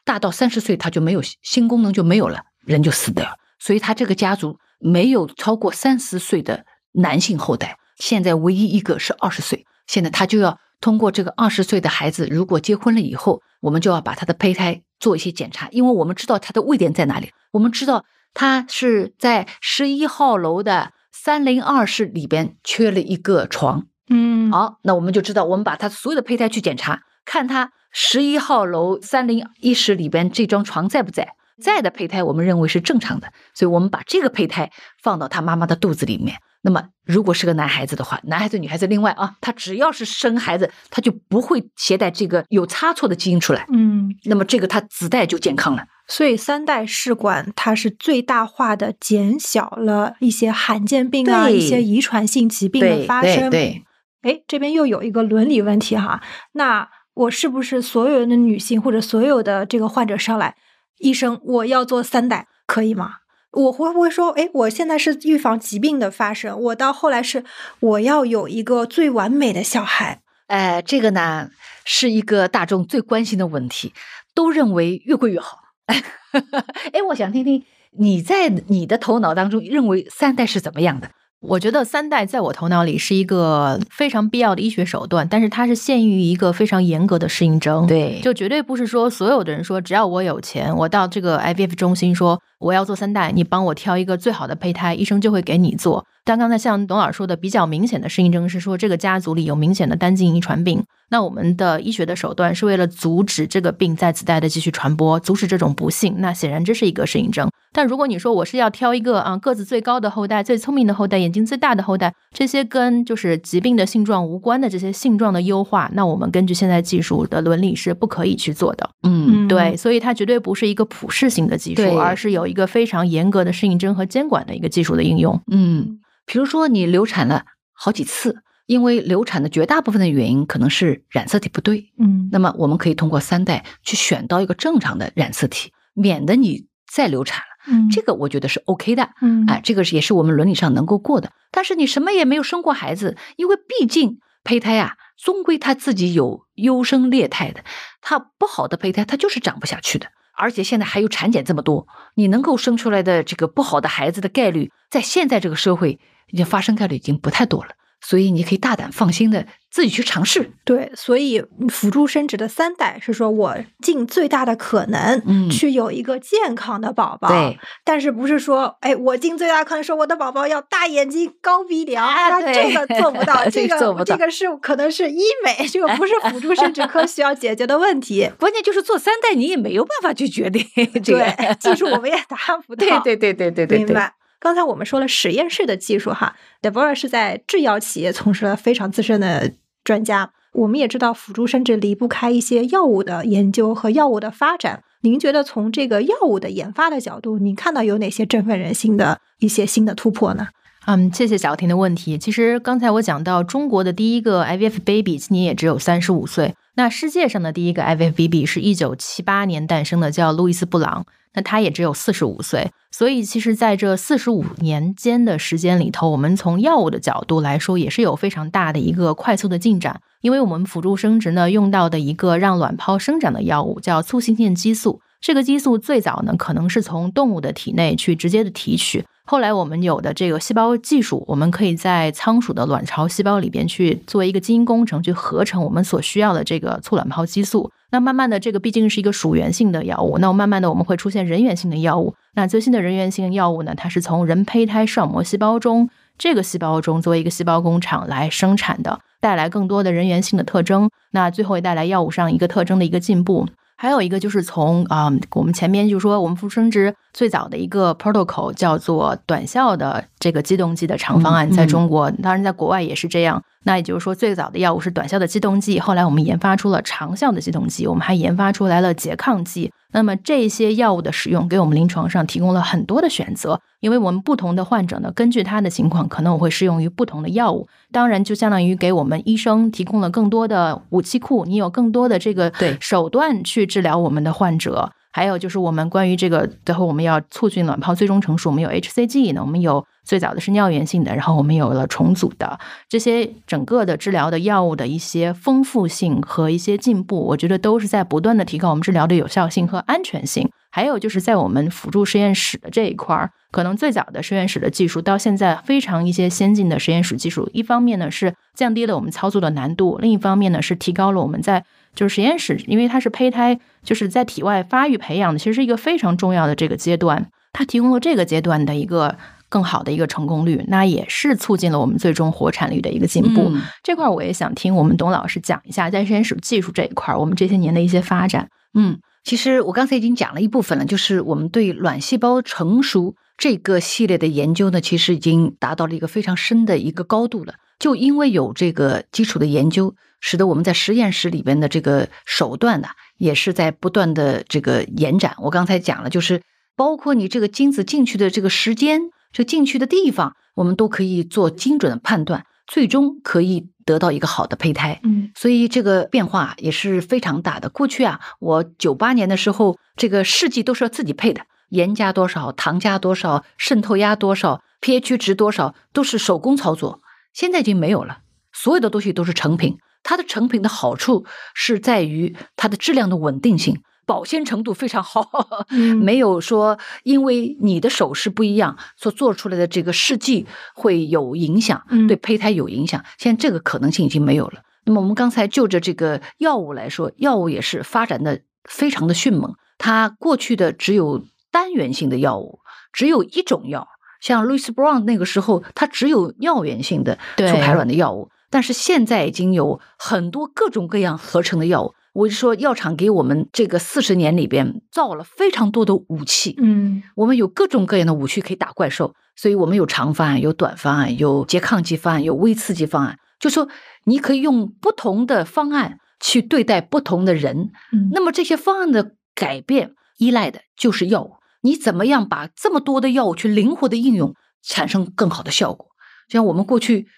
[0.04, 3.36] 大到三十岁他就没有心功能就没有了，人就死掉了。
[3.58, 9.66] 所以他这个家族没有超过三十岁的男性后代，现在唯一一个是二十岁。
[9.86, 23.86] 现在他就要通过这个二十岁的孩子，如果结婚了以后，我们就要把他的胚胎做一些检查，因为我们知道他的位点在哪里，我们知道他是在十一号楼的三零二室里边缺了一个床。
[24.08, 31.34] 嗯好，那我们就知道，我们把他所有的胚胎去检查，看他十一号楼三零一室里边这张床在不在。
[31.62, 34.70] 在的胚胎，我们认为是正常的，所以我们把这个胚胎
[35.02, 36.36] 放到他妈妈的肚子里面。
[36.64, 43.66] 那么，如果是个男孩子的话，男孩子、女孩子另外啊，他只要是生孩子，他就不会携带这个有差错的基因出来。
[43.72, 45.84] 嗯，那么，这个他子代就健康了。
[46.06, 53.50] 所以三代试管它是最大化的减小了一些罕见病啊、一些遗传性疾病的发生。
[53.50, 53.82] 对，
[54.22, 56.20] 哎，这边又有一个伦理问题哈，
[56.52, 60.54] 那我是不是所有的女性或者所有的这个患者上来，
[61.02, 63.16] 医生我要做三代可以吗？
[63.50, 67.44] 我会不会说，哎，我现在是预防疾病的发生，我到后来是
[67.80, 70.22] 我要有一个最完美的小孩？
[70.46, 71.50] 哎，这个呢
[71.84, 73.92] 是一个大众最关心的问题，
[74.32, 75.58] 都认为越贵越好。
[75.84, 81.10] 哎，我想听听你在你的头脑当中认为三代是怎么样的？
[81.42, 87.86] 我觉得三代在我头脑里是一个非常必要的医学手段，但是它是限于一个非常严格的适应症。
[87.86, 96.06] 对就绝对不是说所有的人说只要我有钱，我到这个 IVF 中心说我要做三代，你帮我挑一个最好的胚胎，医生就会给你做。
[96.24, 106.14] 但刚才像董老师说的，比较明显的适应症是说这个家族里有明显的单基因遗传病，那我们的医学的手段是为了阻止这个病在子代的继续传播，阻止这种不幸。
[106.18, 107.50] 那显然这是一个适应症。
[107.74, 118.88] 但如果你说我是要挑一个啊个子最高的后代、最聪明的后代、眼睛最大的后代，这些跟就是疾病的性状无关的这些性状的优化，那我们根据现在技术的伦理是不可以去做的。
[119.02, 125.42] 嗯，对，所以它绝对不是一个普适性的技对术，而是有一个非常严格的适应症和监管的一个技术的应用。
[125.50, 137.44] 嗯，比如说你流产了好几次，因为流产的绝大部分的原因可能是染色体不对，嗯那么我们可以通过三代去选到一个正常的染色体，免得你再流产了。
[137.68, 139.10] 嗯这个我觉得是 OK 的。
[139.20, 141.30] 嗯哎，这个是也是我们伦理上能够过的。
[141.50, 147.62] 但是你什么也没有生过孩子，因为毕竟胚胎啊，终归它自己有优生劣汰的，
[148.00, 150.06] 它不好的胚胎它就是长不下去的。
[150.34, 157.72] 而且现在还有产检这么多，你能够生出来的这个不好的孩子的概率，在现在这个社会已经发生概率已经不太多了。
[158.02, 160.50] 所以你可以大胆放心的自己去尝试。
[160.64, 167.28] 对，所以辅助生殖的三代是说我尽最大的可能，嗯去有一个健康的宝宝。
[167.28, 172.08] 对，但是不是说，哎，我尽最大可能说我的宝宝要大眼睛、高鼻梁，
[172.52, 178.30] 这个做不到， 这这个这个是可能是医美，这个不是辅助生殖科需要解决的问题。
[178.38, 180.64] 关键就是做三代，你也没有办法去决定
[181.02, 182.36] 这个对，技术我们也达
[182.66, 182.84] 不到。
[182.84, 184.12] 对对对对对对对，明白。
[184.42, 189.52] 刚才我们说了实验室的技术哈 d e b o r a 是在制药企业从事了非常资深的
[189.84, 190.32] 专家。
[190.54, 194.82] 我们也知道辅助生殖离不开一些药物的研究和药物的发展。
[195.02, 200.48] 您觉得从这个药物的研发的角度，您看到有哪些振奋人心的一些新的突破呢？
[200.86, 202.18] 嗯，谢谢小婷的问题。
[202.18, 206.56] 其实刚才我讲到，中国的第一个 IVF baby 今年也只有三十五岁。
[206.74, 212.70] 那世界上的第一个 IVF baby 是一九七八年诞生的，叫路易斯·布朗，那他也只有四十五岁。
[212.90, 220.00] 所以，其实在这四十五年间的时间里头，我们从药物的角度来说，也是有非常大的一个快速的进展。
[220.20, 225.00] 因为我们辅助生殖呢，用到的一个让卵泡生长的药物叫促性腺激素。
[225.20, 229.04] 这个激素最早呢，可能是从动物的体内去直接的提取。
[229.24, 237.70] 后来我们有的这个细胞技术，我们可以在仓鼠的卵巢细胞里边去做一个基因工程，去合成我们所需要的这个促卵泡激素。
[237.92, 242.14] 那慢慢的，这个毕竟是一个属源性的药物，那慢慢的我们会出现人源性的药物。
[242.34, 250.90] 那最新的人源性药物呢，它是从人胚胎视网膜细胞中这个细胞中作为一个细胞工厂来生产的，带来更多的人源性的特征。
[251.12, 253.46] 那最后也带来药物上一个特征的一个进步。
[253.76, 263.42] 还有一个就是从啊、我们前面就说我们复生殖最早的一个 protocol 叫做短效的这个激动剂的长方案，嗯在中国，当然在国外也是这样。
[263.64, 269.72] 那也就是说，最早的药物是短效的激动剂，后来我们研发出了长效的激动剂，我们还研发出来了拮抗剂。
[269.92, 277.68] 那么这些药物的使用给我们临床上提供了很多的选择，因为我们不同的患者呢，根据他的情况，可能我会适用于不同的药物。
[277.92, 284.90] 当然，就相当于给我们医生提供了更多的武器库，你有更多的这个对手段去治疗我们的患者。
[285.12, 300.50] 还有就是我们关于这个，最后我们要促进卵泡最终成熟，我们有 HCG 呢，我们有最早的是尿源性的，然后我们有了重组的这些整个的治疗的药物的一些丰富性和一些进步，我觉得都是在不断的提高我们治疗的有效性和安全性。
[300.74, 311.62] 还有就是在我们辅助实验室的这一块儿，可能最早的实验室的技术到现在非常一些先进的实验室技术，一方面呢是降低了我们操作的难度，另一方面呢是提高了我们在
[311.94, 319.16] 就是实验室，因为它是胚胎就是在体外发育培养的，其实是一个非常重要的这个阶段，它提供了这个阶段的一个
[319.48, 323.42] 更好的一个成功率，那也是促进了我们最终活产率的一个进步。
[323.50, 328.48] 嗯这块儿我也想听我们董老师讲一下，在实验室技术这一块儿，我们这些年的一些发展。
[328.74, 337.54] 嗯，其实我刚才已经讲了一部分了，就是我们对卵细胞成熟这个系列的研究呢，其实已经达到了一个非常深的一个高度了。
[337.78, 345.34] 就因为有这个基础的研究，使得我们在实验室里边的这个手段呢，也是在不断的这个延展。
[345.38, 346.40] 我刚才讲了，就是
[346.76, 355.00] 包括你这个精子进去的这个时间，这进去的地方，我们都可以做精准的判断，最终可以得到一个好的胚胎。
[355.02, 357.68] 嗯所以这个变化也是非常大的。
[357.68, 367.00] 过去啊，我九八年的时候，这个试剂都是要自己配的，盐加多少，糖加多少，渗透压多少，pH 值多少，都是手工操作。
[367.32, 368.18] 现在已经没有了，
[368.52, 369.78] 所有的东西都是成品。
[370.02, 373.82] 它的成品的好处是在于它的质量的稳定性。
[374.04, 375.24] 保鲜程度非常好，
[375.70, 383.02] 嗯没有说因为你的手势不一样所做出来的这个试剂会有影响，嗯对胚胎有影响。
[383.16, 384.62] 现在这个可能性已经没有了。
[384.84, 389.54] 那么我们刚才就着这个药物来说，药物也是发展的非常的迅猛。
[389.78, 392.58] 它过去的只有单元性的药物，
[392.92, 393.86] 只有一种药，
[394.20, 401.94] 像 Louis Brown 那个时候，它只有尿源性的促排卵的药物，但是现在已经有很多各种各样合成的药物。
[402.12, 413.66] 我就说，药厂给我们这个四十年里边造了非常多的武器，嗯我们有各种各样的武器可以打怪兽，所以我们有长方案、有短方案、有拮抗剂方案、有微刺激方案，就说
[414.04, 417.70] 你可以用不同的方案去对待不同的人。
[417.94, 425.88] 嗯那么这些方案的改变依赖的就是药物，你怎么样把这么多的药物去灵活的应用，产生更好的效果？
[426.28, 427.08] 就像我们过去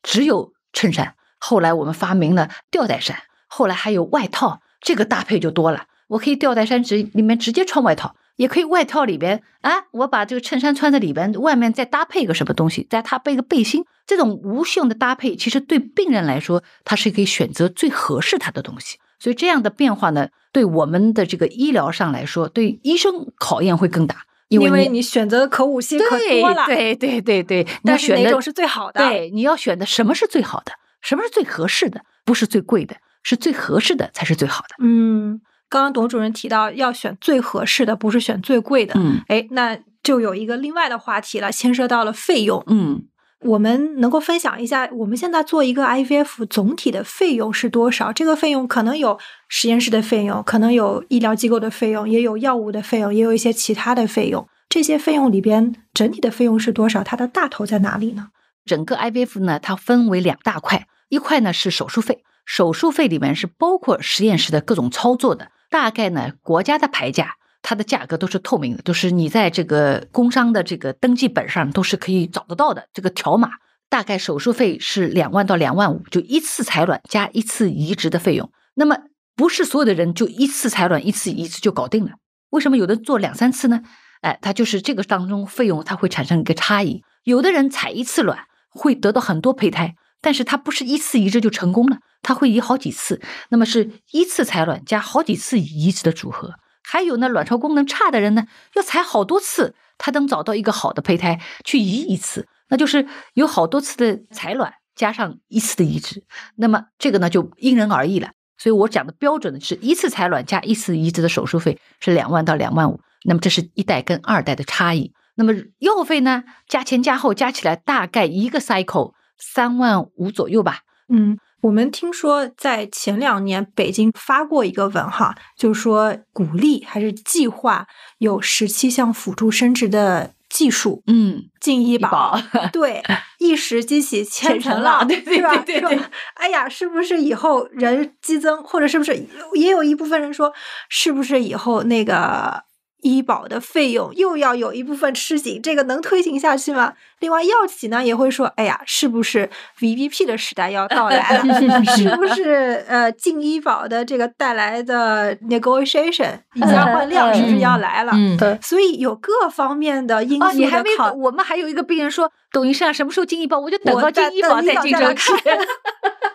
[0.00, 3.16] 只有衬衫，后来我们发明了吊带衫，
[3.46, 5.84] 后来还有外套，这个搭配就多了。
[6.08, 18.98] 我可以吊带衫直里面直接穿外套，也可以外套里边啊，我把这个衬衫穿在里边，外面再搭配一个什么东西，再搭配个背心，这种无性的搭配，其实对病人来说，他是可以选择最合适他的东西。
[19.18, 24.24] 所以这样的变化呢，对我们的这个医疗上来说，对医生考验会更大。
[24.48, 29.00] 因为你选择的可五星可多了，对对对对，但是哪种是最好的？
[29.06, 34.76] 对，你要选的什么是最好的，什么是最合适的，不是最贵的，是最合适的才是最好的。
[34.78, 38.94] 嗯，刚刚董主任提到要选最合适的，不是选最贵的。
[38.96, 42.62] 嗯哎，那就有一个另外的话题了，牵涉到了费用。
[42.66, 43.04] 嗯，
[43.44, 48.12] 我们能够分享一下，我们现在做一个 IVF 总体的费用是多少？
[48.12, 49.18] 这个费用可能有
[49.48, 54.48] 实验室的费用，可能有医疗机构的费用，也有药物的费用，也有一些其他的费用。
[54.70, 57.04] 这些费用里边，整体的费用是多少？
[57.04, 58.28] 它的大头在哪里呢？
[58.64, 67.36] 整个 IVF 呢，它分为两大块，一块呢是手术费，手术费里面是包括实验室的各种操作的，大概呢国家的牌价。
[67.66, 72.86] 它的价格都是透明的，都是你在这个工商的这个登记本上都是可以找得到的。
[72.92, 73.52] 这个条码
[73.88, 78.52] 大概手术费是两万到两万五，就一次采卵加一次移植的费用。
[78.74, 78.98] 那么
[79.34, 82.10] 不是所有的人就一次采卵一次移植就搞定了，
[82.50, 83.80] 为什么有的做两三次呢？
[84.20, 87.02] 哎，它就是这个当中费用它会产生一个差异。
[87.24, 96.54] 有的人采一次卵会得到很多胚胎，但是它不是一次移植就成功了，它会移好几次，那么是一次采卵加好几次移植的组合。
[96.84, 106.22] 还有呢，卵巢功能差的人呢，要采好多次，他能找到一个好的胚胎去移一次，那就是有好多次的采卵加上一次的移植。
[106.56, 108.30] 那么这个呢就因人而异了。
[108.56, 113.00] 所以我讲的标准呢是一次采卵加一次移植的手术费是两万到两万五。
[113.24, 115.12] 那么这是一代跟二代的差异。
[115.34, 120.80] 那么药费呢，加前加后加起来大概一个 cycle 三万五左右吧。
[121.08, 127.86] 嗯，我们听说在前两年北京发过一个文哈，就是说鼓励还是计划
[128.18, 132.38] 有十七项辅助生殖的技术嗯，进医保，保
[132.70, 133.02] 对，
[133.40, 135.22] 一石激起千千层层浪，对？
[135.22, 135.98] 对对对
[136.34, 140.52] 哎呀，是不是以后人激增，或者是不是也有一部分人说，
[140.90, 142.62] 是不是以后那个
[143.04, 145.60] 医保的费用又要有一部分吃紧？
[145.62, 146.94] 这个能推行下去吗？
[147.20, 149.48] 另外，药企呢也会说，哎呀，是不是
[149.78, 151.54] VBP 的时代要到来了？
[151.96, 158.12] 是不是呃进医保的这个带来的 negotiation 以价换量是不是要来了？
[158.14, 163.58] 嗯，所以有各方面的因素哦，素你还没的考我们还有一个病人说，董医生啊，什么时候进医保？
[163.60, 165.32] 我就等我到进医保再进这个去。
[165.36, 165.58] 看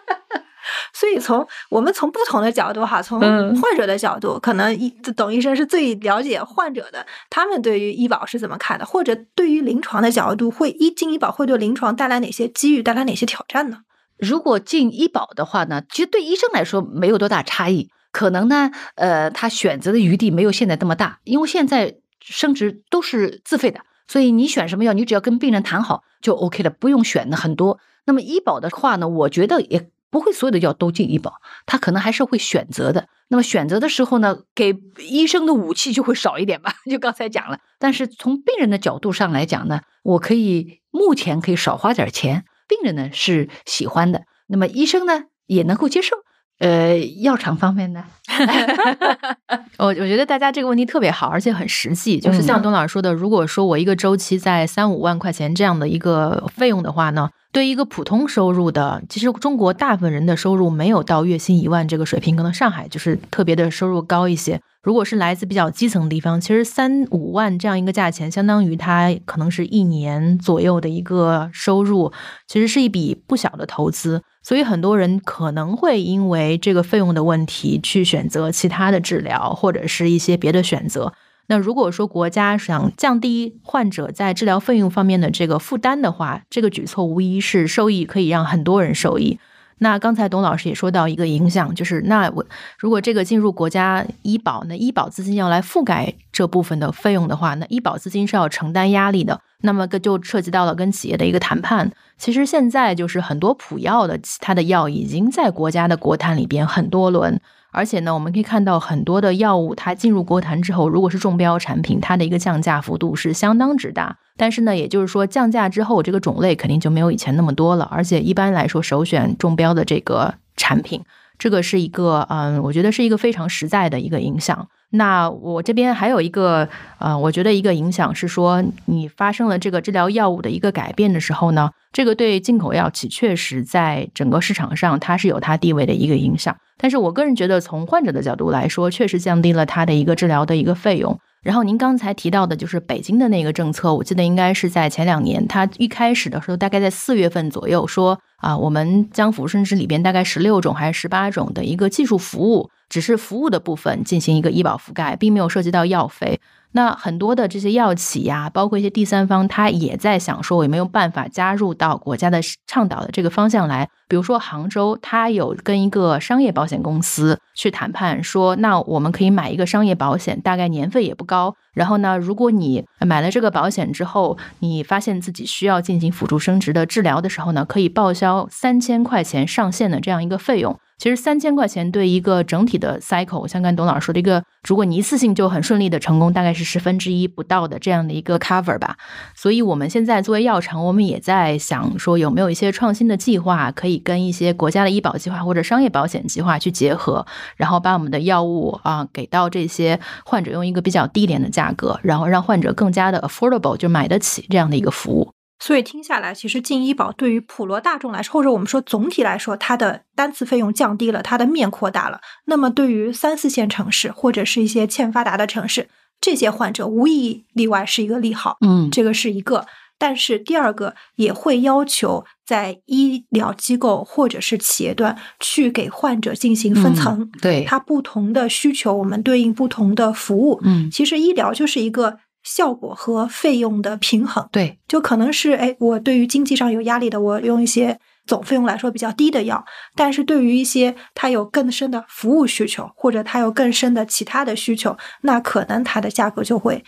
[0.99, 13.77] 所以从我们从不同的角度哈，从嗯患者的角度，可能医董医生是最了解患者的，他们对于医保是怎么看的，或者对于临床的角度，会医进医保会对临床带来哪些机遇，带来哪些挑战呢？
[14.17, 27.79] 如果进医保的话呢，其实对医生来说没有多大差异，可能呢，呃，他选择的余地没有现在这么大，因为现在生殖都是自费的，所以你选什么药，你只要跟病人谈好就 OK 了，不用选的很多。
[28.03, 31.35] 那么医保的话呢，我觉得也不会所有的药都进医保，
[31.65, 33.07] 他可能还是会选择的。
[33.27, 37.59] 那么选择的时候呢，给医生的武器就会少一点吧， 就刚才讲了。
[37.77, 46.15] 但是从病人的角度上来讲呢，我可以目前可以少花点钱，病人呢是喜欢的，那么医生呢也能够接受。
[46.59, 48.03] 呃，药厂方面呢，
[49.79, 52.19] 我我觉得大家这个问题特别好，而且很实际。
[52.19, 64.59] 就是像嗯董老师说的，如果说我一个周期在三五万块钱这样的一个费用的话呢，对于一个普通收入的，其实中国大部分人的收入没有到月薪一万这个水平，可能上海就是特别的收入高一些。
[64.83, 72.11] 如果是来自比较基层的地方，其实三五万这样一个价钱，相当于他可能是一年左右的一个收入，
[72.47, 74.21] 其实是一笔不小的投资。
[74.49, 81.13] 所以很多人可能会因为这个费用的问题去选择其他的治疗，或者是一些别的选择。
[81.45, 89.37] 那如果说国家想降低患者在治疗费用方面的这个负担的话，这个举措无疑是受益，可以让很多人受益。
[89.77, 92.43] 那刚才董老师也说到一个影响，就是那我
[92.79, 99.41] 如果这个进入国家医保，那医保资金要来覆盖这部分的费用的话，那医保资金是要承担压力的。
[99.61, 101.91] 那么个就涉及到了跟企业的一个谈判。
[102.17, 107.39] 其实现在就是很多普药的它的药已经在国家的国坛里边很多轮。
[107.71, 114.17] 而且呢，我们可以看到很多的药物，它进入国坛之后，如果是中标产品，它的一个降价幅度是相当之大。
[114.35, 117.87] 但是呢，也就是说，降价之后，这个种类肯定就没有以前那么多了。
[117.91, 121.03] 而且一般来说，首选中标的这个产品，
[121.39, 124.67] 这个是一个嗯，我觉得是一个非常实在的一个影响。
[124.91, 126.67] 那我这边还有一个
[126.97, 136.55] 呃，我觉得一个影响是说，你发生了这个治疗药物的一个改变的时候呢，这个对进口药企确实在整个市场上它是有它地位的一个影响。
[136.77, 141.19] 但是我个人觉得，从患者的角度来说，确实降低了它的一个治疗的一个费用。
[141.41, 156.39] 然后您刚才提到的就是北京的那个政策，我记得应该是在前两年，它一开始的时候大概在四月份左右说，啊，我们将辅助生殖里边大概十六种还是十八种的一个技术服务，只是服务的部分进行一个医保覆盖，并没有涉及到药费。
[156.73, 163.89] 那很多的这些药企呀，包括一些第三方，他也在想说，我有没有办法加入到国家的倡导的这个方向来？
[164.07, 171.53] 比如说杭州，它有跟一个商业保险公司去谈判，说那我们可以买一个商业保险，大概年费也不高。
[171.73, 180.79] 然后呢，如果你买了这个保险之后，你发现自己需要进行辅助生殖的治疗的时候呢，可以报销三千块钱上限的这样一个费用。
[180.97, 188.97] 其实三千块钱对一个整体的 cycle，像刚董老师说的一个，如果你一次性就很顺利的成功，大概是十分之一不到的这样的一个 cover 吧。
[189.33, 197.25] 所以我们现在作为药厂，我们也在想说有没有一些创新的计划，可以跟一些国家的医保计划或者商业保险计划去结合，
[197.55, 205.31] 然后把我们的药物啊给到这些患者，用一个比较低廉的价格，然后让患者更加的 affordable，就买得起这样的一个服务。
[205.61, 212.21] 所以听下来，其实进医保对于普罗大众来说，或者我们说总体来说，它的单次费用降低了，它的面扩大了。
[212.45, 215.89] 那么对于三四线城市或者是一些欠发达的城市，
[216.21, 218.55] 这些患者无一例外是一个利好。
[218.65, 219.65] 嗯，这个是一个。
[219.97, 230.59] 但是第二个也会要求在医疗机构或者是企业端去给患者进行分层，对它不同的需求，我们对应不同的服务。
[230.63, 232.17] 嗯，其实医疗就是一个。
[232.41, 239.57] 效果和费用的平衡，对，就可能是哎，我对于经济上有压力的，我用一些总费用来说比较低的药；
[239.93, 246.81] 但是对于一些它有更深的服务需求，或者它有更深的其他的需求，那可能它的价格就会，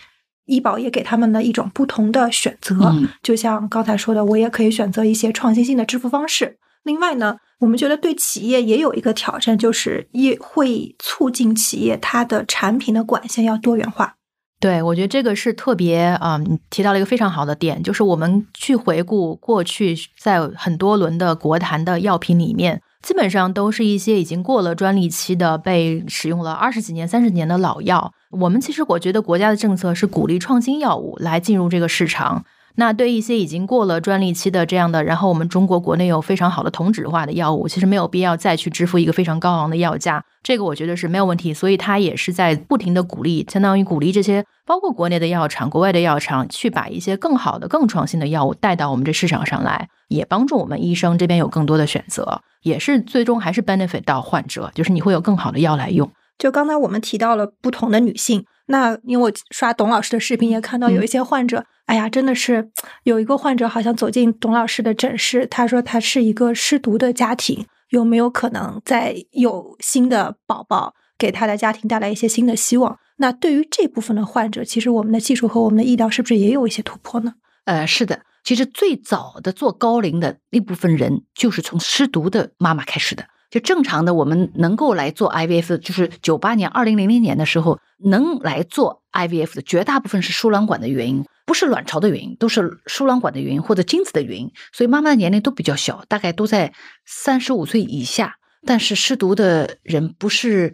[0.52, 2.94] 医保也给他们的一种不同的选择。
[3.22, 6.58] 就像刚才说的，我也可以选择一些创新性的支付方式。
[6.84, 14.16] 另外呢，我们觉得对企业也有一个挑战，就是也会促进企业它的产品的管线要多元化。
[14.58, 28.12] 对，我觉得这个是特别啊，你提到了一个非常好的点，就是我们去回顾过去在很多轮的国谈的药品里面，基本上都是一些已经过了专利期的、被使用了二十几年、三十年的老药。
[28.30, 32.44] 我们其实我觉得国家的政策是鼓励创新药物来进入这个市场。
[32.76, 41.52] 那对一些已经过了专利期的这样的，然后我们中国国内有非常好的同质化的药物，其实没有必要再去支付一个非常高昂的药价，这个我觉得是没有问题。
[41.52, 56.10] 所以它也是在不停的鼓励，相当于鼓励这些包括国内的药厂、国外的药厂去把一些更好的、更创新的药物带到我们这市场上来，也帮助我们医生这边有更多的选择，也是最终还是 benefit 到患者，就是你会有更好的药来用。
[56.42, 61.64] 就刚才我们提到了不同的女性，那因为我刷董老师的视频也看到有一些患者。
[61.86, 62.68] 哎呀，真的是
[63.04, 72.98] 有一个患者好像走进董老师的诊室，他说他是一个失独的家庭，有没有可能再有新的宝宝给他的家庭带来一些新的希望？
[73.18, 77.34] 那对于这部分的患者，其实我们的技术和我们的医疗是不是也有一些突破呢？
[77.66, 83.26] 呃，是的，其实最早的做高龄的那部分人，就是从失独的妈妈开始的。
[83.52, 91.22] 就正常的，我们能够来做 IVF，就是九八年、二零零零年的时候能来做 IVF 的，绝大部分是输卵管的原因。
[91.44, 96.72] 不是卵巢的原因，都是输卵管的原因或者精子的原因，所以妈妈的年龄都比较小，大概都在
[97.04, 98.36] 三十五岁以下。
[98.64, 100.72] 但是失独的人不是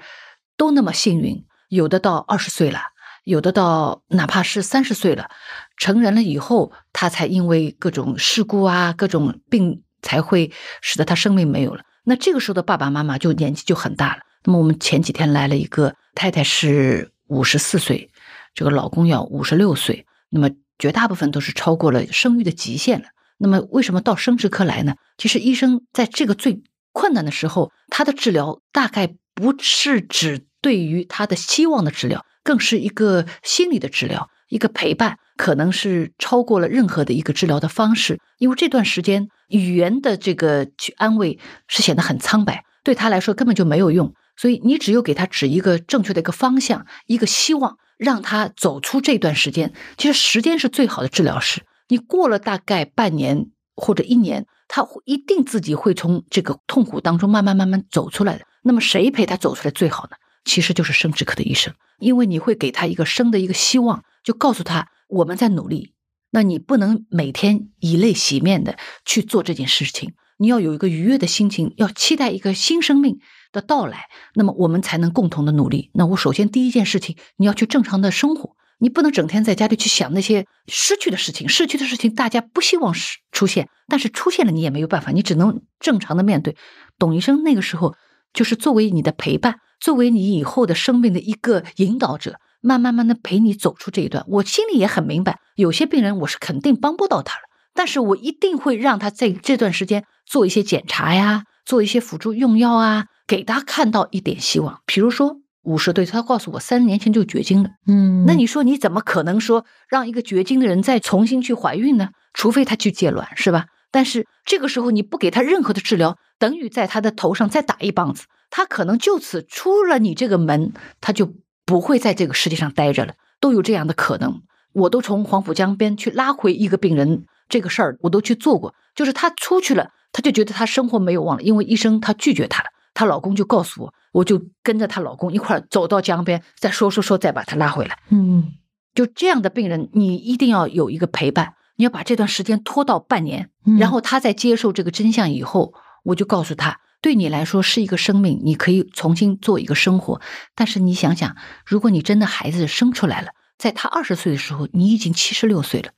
[0.57, 2.79] 都那么幸运，有的到二十岁了，
[3.25, 5.31] 有的到哪怕是三十岁了，
[5.79, 11.83] 成人了以后，他才因为各种事故啊、各种病，才会使得他生命没有了。
[12.09, 14.23] 那这个时候的爸爸妈妈就年纪就很大了。
[14.45, 18.11] 那么我们前几天来了一个太太是五十四岁，
[18.55, 20.07] 这个老公要五十六岁。
[20.31, 20.49] 那么
[20.79, 23.09] 绝大部分都是超过了生育的极限了。
[23.37, 24.95] 那么为什么到生殖科来呢？
[25.19, 38.19] 其实医生在这个最困难的时候，他的治疗大概不是只对于他的希望的治疗，更是一个心理的治疗，一个陪伴，可能是超过了任何的一个治疗的方式。
[38.39, 44.15] 因为这段时间语言的这个去安慰是显得很苍白，对他来说根本就没有用。
[44.37, 47.77] 所以你只有给他指一个正确的一个方向，一个希望。
[47.99, 51.63] 让他走出这段时间，其实时间是最好的治疗师。
[51.89, 58.45] 你过了大概半年或者一年，他一定自己会从这个痛苦当中慢慢慢慢走出来的。
[58.63, 60.17] 那么谁陪他走出来最好呢？
[60.45, 65.95] 其实就是生殖科的医生，因为你会给他一个生的一个希望，就告诉他我们在努力。
[66.31, 73.19] 那你不能每天以泪洗面的去做这件事情，你要有一个愉悦的心情，要期待一个新生命。
[73.51, 75.91] 的到来，那么我们才能共同的努力。
[75.95, 81.49] 那我首先第一件事情，你要去正常的生活，你不能整天在家里去想那些失去的事情。
[81.49, 86.59] 失去的事情大家不希望是出现，但是出现了你也没有办法，你只能正常的面对。
[86.99, 87.95] 董医生那个时候
[88.35, 94.25] 就是作为你的陪伴，作为你以后的生命的一个引导者，慢慢慢的陪你走出这一段。
[94.29, 97.43] 我心里也很明白，有些病人我是肯定帮不到他了。
[97.75, 104.81] 但是我一定会让他在这段时间做一些检查呀，做一些辅助用药啊，给他看到一点希望。
[104.85, 112.09] 比如说五十岁，他告诉我三十年前就绝经了，嗯那你说你怎么可能说让一个绝经的人再重新去怀孕呢？
[112.33, 113.67] 除非他去借卵，是吧？
[113.91, 121.35] 但是这个时候你不给他任何的治疗，等于在他的头上再打一棒子，他可能就此出了你这个门，他就
[121.69, 124.41] 不会在这个世界上待着了，都有这样的可能。
[124.73, 137.99] 我都从黄浦江边去拉回一个病人，这个事儿我都去做过，就是她出去了，她就觉得她生活没有望了，因为医生她拒绝她了，她老公就告诉我，我就跟着她老公一块儿走到江边，再说说说，再把她拉回来。
[138.09, 138.55] 嗯
[138.95, 150.21] 就这样的病人，你一定要有一个陪伴，你要把这段时间拖到半年，嗯然后他在接受这个真相以后，我就告诉他，对你来说是一个生命，你可以重新做一个生活。
[150.55, 155.93] 但是你想想，如果你真的孩子生出来了，在他二十岁的时候，你已经七十六岁了，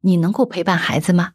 [0.00, 1.32] 你能够陪伴孩子吗？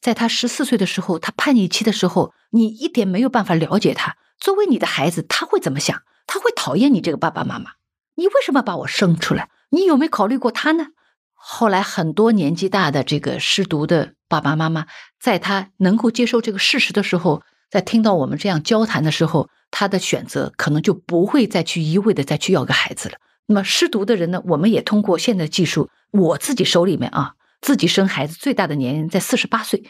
[0.00, 4.16] 在他十四岁的时候，他叛逆期的时候，你一点没有办法了解他。
[4.38, 6.02] 作为你的孩子，他会怎么想？
[6.26, 7.72] 他会讨厌你这个爸爸妈妈。
[8.14, 9.50] 你为什么把我生出来？
[9.70, 10.88] 你有没有考虑过他呢？
[11.34, 14.86] 后来很多年纪大的这个失独的爸爸妈妈，
[15.20, 23.16] 在他能够接受这个事实的时候，在听到我们这样交谈的时候，他的选择可能就不会再去一味的再去要个孩子了。
[23.46, 29.84] 那么失独的人呢，我们也通过现在技术，我自己手里面啊，自己生孩子最大的年龄在四十八岁，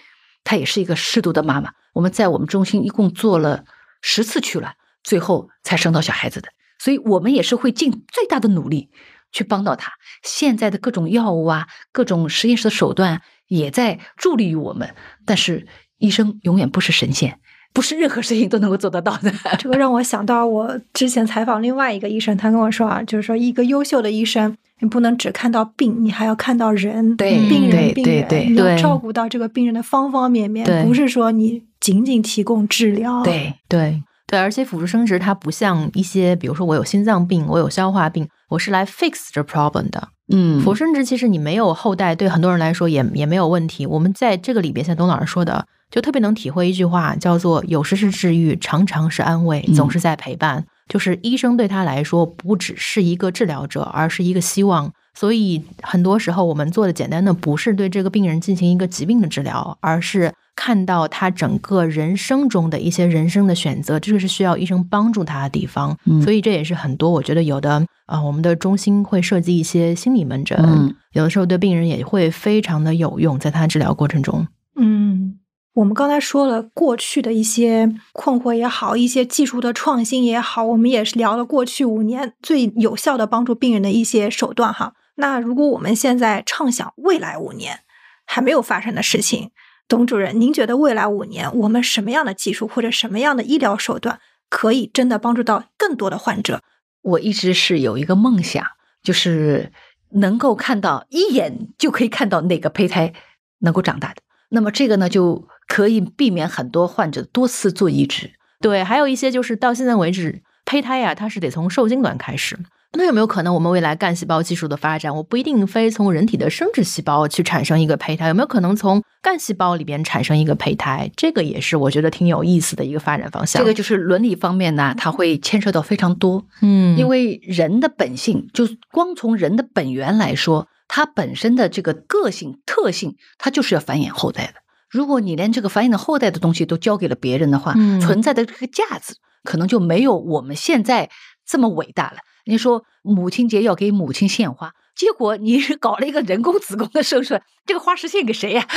[0.44, 1.72] 她也是一个失独的妈妈。
[1.94, 3.64] 我们在我们中心一共做了
[4.02, 6.48] 十次取卵，最后才生到小孩子的。
[6.78, 8.90] 所以我们也是会尽最大的努力
[9.32, 9.92] 去帮到他。
[10.22, 14.94] 现在的各种药物啊，各种实验室的手段也在助力于我们。
[15.24, 15.66] 但是
[15.96, 17.40] 医生永远不是神仙，
[17.76, 19.30] 不是任何事情都能够做得到的。
[19.58, 40.08] 这个让我想到我之前采访另外一个医生，他跟我说啊，就是说一个优秀的医生，你不能只看到病，你还要看到人，对病人，病人，对对你要对照顾到这个病人的方方面面，不是说你仅仅提供治疗。，对，对对，而且辅助生殖它不像一些，比如说我有心脏病，我有消化病，我是来 fix 这 problem 的。
[40.32, 43.86] 嗯辅助生殖其实你没有后代，对很多人来说也也没有问题。
[43.86, 54.92] 我们在这个里边，像董老师说的，就特别能体会一句话，叫做“有时是治愈，常常是安慰，嗯总是在陪伴”就是医生对他来说，不只是一个治疗者，而是一个希望。
[55.14, 65.96] 所以很多时候，我们做的简单的不是对这个病人进行一个疾病的治疗，而是看到他整个人生中的一些人生的选择，这个是需要医生帮助他的地方。
[66.04, 67.72] 嗯所以这也是很多我觉得有的
[68.04, 74.46] 啊、呃我们的中心会设计一些心理门诊，嗯有的时候对病人也会非常的有用，在他治疗过程中。
[74.78, 75.38] 嗯，
[75.76, 84.94] 我们刚才说了过去的一些困惑也好，一些技术的创新也好，我们也是聊了过去五年最有效的帮助病人的一些手段哈。
[85.16, 87.80] 那如果我们现在畅想未来五年
[88.24, 89.50] 还没有发生的事情，
[89.86, 94.18] 董主任，您觉得未来五年我们什么样的技术或者什么样的医疗手段
[94.48, 96.62] 可以真的帮助到更多的患者？
[97.02, 98.64] 我一直是有一个梦想，
[99.02, 99.70] 就是
[100.12, 103.12] 能够看到一眼就可以看到哪个胚胎
[103.58, 104.22] 能够长大的。
[104.48, 108.30] 那么这个呢，就可以避免很多患者多次做移植。
[108.60, 112.58] 对，还有一些就是到现在为止，胚胎呀、它是得从受精卵开始。
[112.92, 121.10] 那有没有可能，我们未来干细胞技术的发展，我不一定非从人体的生殖细胞去产生一个胚胎，有没有可能从干细胞里边产生一个胚胎？
[121.14, 123.60] 这个也是我觉得挺有意思的一个发展方向。
[123.60, 126.46] 这个就是伦理方面呢，它会牵涉到非常多。
[126.62, 134.54] 嗯，因为人的本性，就光从人的本源来说，它本身的这个个性特性，它就是要繁衍后代的。
[134.96, 141.10] 如果你连这个繁衍的后代的东西都交给了别人的话，嗯存在的这个价值可能就没有我们现在
[141.44, 142.18] 这么伟大了。
[142.46, 148.66] 你说母亲节要给母亲献花，结果你是搞了一个人工子宫的生出来，这个花是献给谁呀、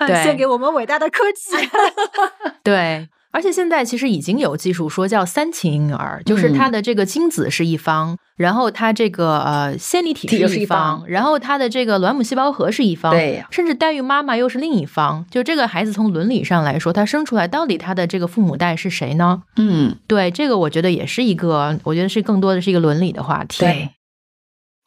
[0.06, 1.68] 对献给我们伟大的科技。
[2.64, 15.24] 对，而且现在其实已经有技术说叫三亲婴儿，就是嗯它的这个精子是一方，然后它这个呃线粒体是一方，然后它的这个卵母细胞核是一方，对呀甚至代孕妈妈又是另一方。
[15.30, 19.42] 就这个孩子从伦理上来说，他生出来到底他的这个父母代是谁呢？
[19.56, 23.60] 嗯，对，这个我觉得也是一个，我觉得是更多的是一个伦理的话题。
[23.60, 23.88] 对，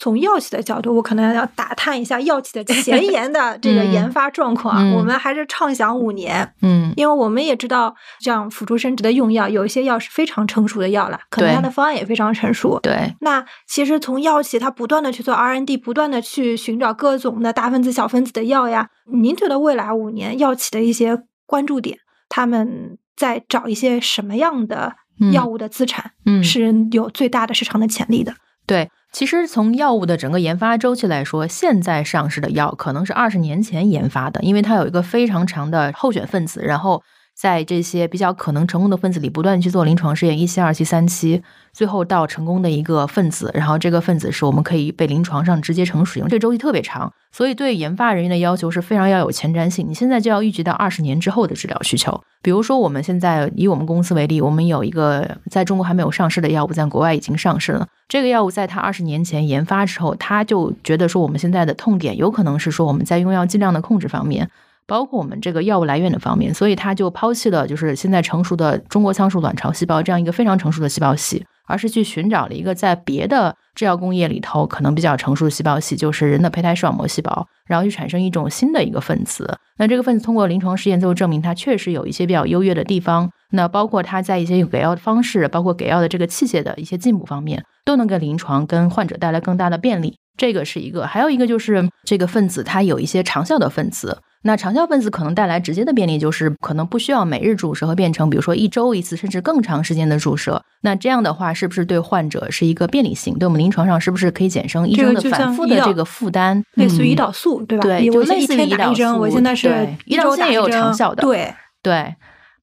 [0.05, 12.79] 从药企的角度，我可能要打探一下药企的前 沿的这个嗯研发状况我们还是畅想五年，嗯，因为我们也知道，像辅助生殖的用药，有一些药是非常成熟的药了，可能它的方案也非常成熟。
[12.83, 18.87] 对，那其实从药企它不断的去做 R N D，不断的去寻找各种的大分子、小分子的药呀。
[19.11, 21.97] 您觉得未来五年药企的一些关注点，
[22.29, 28.35] 他们在找一些什么样的嗯药物的资产、嗯是有最大的市场的潜力的？
[28.67, 37.01] 对，其实从药物的整个研发周期来说，现在上市的药可能是二十年前研发的，因为它有一个非常长的候选分子，然后
[37.37, 49.85] 在这些比较可能成功的分子里不断去做临床试验，一期、二期、三期，最后到成功的一个分子，然后这个分子是我们可以被临床上直接成使用，这周期特别长，所以对研发人员的要求是非常要有前瞻性。
[49.87, 52.23] 你现在就要预计到二十年之后的治疗需求。
[52.41, 57.87] 比如说，我们现在以我们公司为例，我们有一个在中国还没有上市的药物，在国外已经上市了。
[58.07, 64.49] 这个药物在它二十年前研发之后，他就觉得说，我们现在的痛点有可能是说我们在用药剂量的控制方面，
[64.87, 79.57] 包括我们这个药物来源的方面，所以他就抛弃了就是现在成熟的中国仓鼠卵巢细胞这样一个非常成熟的细胞系，而是去寻找了一个在别的制药工业里头可能比较成熟的细胞系，就是人的胚胎视网膜细胞，然后去产生一种新的一个分子。
[79.77, 83.29] 那这个分子通过临床试验最后证明它确实有一些比较优越的地方。
[83.51, 90.17] 那包括它在一些给药的方式，包括给药的这个器械的一些进步方面，都能给临床跟患者带来更大的便利。
[90.37, 94.19] 这个是一个，还有一个就是这个分子它有一些长效的分子。
[94.43, 100.61] 那长效分子可能带来直接的便利，就是可能不需要每日注射和变成比如说一周一次，甚至更长时间的注射。
[100.81, 103.39] 那这样的话，是不是对患者是一个便利性？
[103.39, 106.63] 对我们临床上是不是可以减生医生的反复的这个负担？
[106.75, 107.81] 类似于胰岛素，对吧？
[107.81, 109.19] 对，就类似于胰岛素。
[109.19, 109.67] 我现在是
[110.05, 112.15] 胰岛素也有长效的，对对。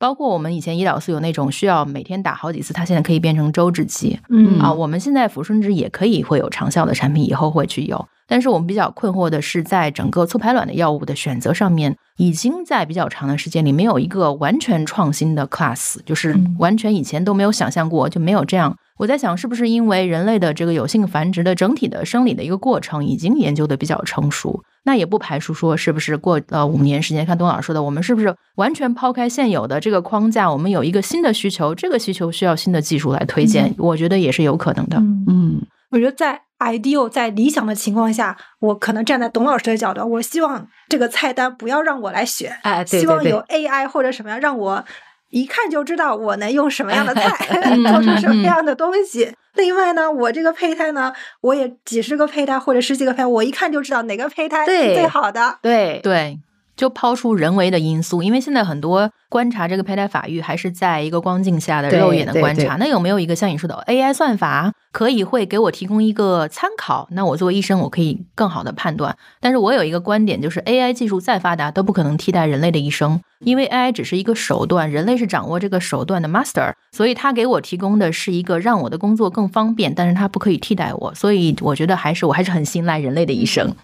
[0.02, 4.18] 包括我们以前胰岛素有那种需要每天打好几次，它现在可以变成周制剂。
[4.30, 8.04] 嗯啊，我们现在抚顺脂也可以会有长效的产品，以后会去有。
[8.26, 18.76] 但是我们比较困惑的是，在整个促排卵的药物的选择上面，已经在比较长的时间里没有一个完全创新的 class，就是完全以前都没有想象过，就没有这样。
[18.98, 24.62] 我在想，是不是因为人类的这个有性繁殖的整体的生理的一个过程已经研究的比较成熟？
[24.84, 34.98] 那也不排除说，是不是过呃五年时间，看董老师说的，我们是不是完全抛开现有的这个框架，我们有一个新的需求，这个需求需要新的技术来推荐，我觉得也是有可能的。
[35.26, 35.60] 嗯，
[35.90, 44.84] 我觉得在 ideal 在理想的情况下，我可能站在董老师的角度，我希望这个菜单不要让我来选，哎，希望有 AI 或者什么样让我。
[45.30, 47.48] 一看就知道我能用什么样的菜
[47.90, 49.34] 做出什么样的东西。
[49.54, 51.10] 另外呢，我这个胚胎呢，
[51.40, 55.58] 我也几十个胚胎或者十几个胚胎，我一看就知道哪个胚胎是最好的。
[55.62, 56.38] 对对，
[56.76, 62.76] 就抛出人为的因素，因为现在很多观察这个胚胎发育还是在一个光镜下的肉眼的观察。
[62.78, 64.70] 那有没有一个像你说的 AI 算法？
[64.92, 69.16] 可以会给我提供一个参考，那我作为医生，我可以更好的判断。
[69.40, 81.14] 但是我有一个观点，就是 AI 技术再发达都不可能替代人类的一生，因为 AI 只是一个手段，人类是掌握这个手段的 master，所以它给我提供的是一个让我的工作更方便，但是它不可以替代我。
[81.14, 83.74] 所以我觉得还是我还是很信赖人类的医生，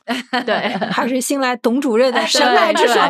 [0.45, 3.01] 对 还是信赖董主任的神来之手。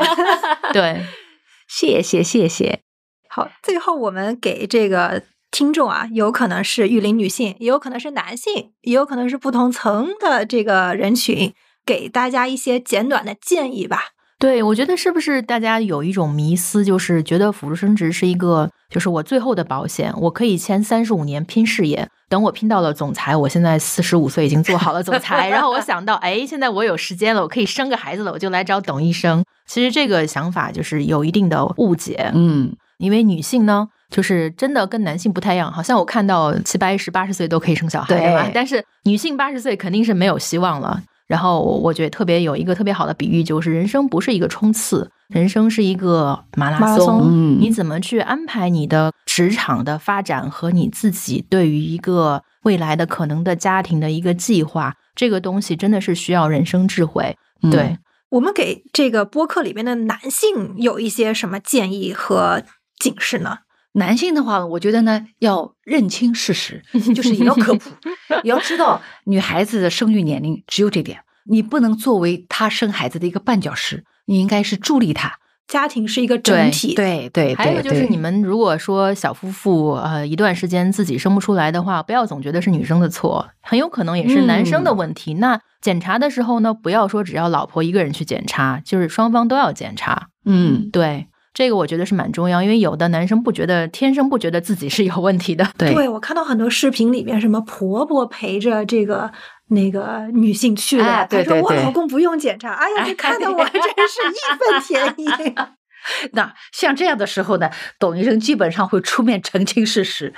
[0.72, 1.03] 对，
[1.69, 2.81] 谢谢谢谢。
[3.29, 5.23] 好，最后我们给这个。
[5.51, 11.55] 听众啊，有可能是育龄女性，也有可能是男性，也有可能是不同层的这个人群，
[11.87, 14.11] 给大家一些简短的建议吧。
[14.39, 29.45] 对，我觉得是不是大家有一种迷思，就是觉得辅助生殖是一个，就是我最后的保险，我可以签三十五年拼事业，等我拼到了总裁，我现在四十五岁已经做好了总裁，然后我想到，哎，现在我有时间了，我可以生个孩子了，我就来找董医生。
[29.66, 33.89] 其实这个想法就是有一定的误解，嗯，因为女性呢。
[34.11, 38.51] 就是真的跟男性不太一样，好像我看到七八十、八十岁都可以生小孩，对吧？
[38.55, 41.03] 但是女性八十岁肯定是没有希望了。
[41.29, 47.20] 然后我觉得特别有一个特别好的比喻，就是人生不是一个冲刺，人生是一个马拉松。
[47.22, 57.37] 嗯，你怎么去安排你的职场的发展和你自己对于一个未来的可能的家庭的一个计划，这个东西真的是需要人生智慧。
[57.70, 57.99] 对
[58.31, 62.62] 我们给这个播客里边的男性有一些什么建议和
[62.99, 63.59] 警示呢？
[63.93, 66.82] 男性的话，我觉得呢，要认清事实，
[67.14, 67.91] 就是也要科普，
[68.45, 71.20] 也要知道女孩子的生育年龄只有这点，
[71.51, 75.39] 你不能作为她生孩子的一个绊脚石，你应该是助力她。
[75.66, 77.55] 家庭是一个整体，对对。
[77.55, 85.34] 还有就是，你们如果说小夫妇呃一段时间自己生不出来的话，不要总觉得是女生的错，很有可能也是男生的问题。
[85.34, 90.28] 那检查的时候呢，不要说只要老婆一个人去检查，就是双方都要检查。
[90.47, 91.26] 嗯，对。
[91.59, 95.69] 这个我觉得是蛮重要，因为有的男生不觉得天生不觉得自己是有问题的。
[95.77, 99.29] 对，我看到很多视频里面，什么婆婆陪着这个
[99.71, 105.55] 那个女性去的，她说我老公不用检查，哎呀，看 的我真是义愤填膺。
[106.31, 110.33] 那像这样的时候呢，董医生基本上会出面澄清事实，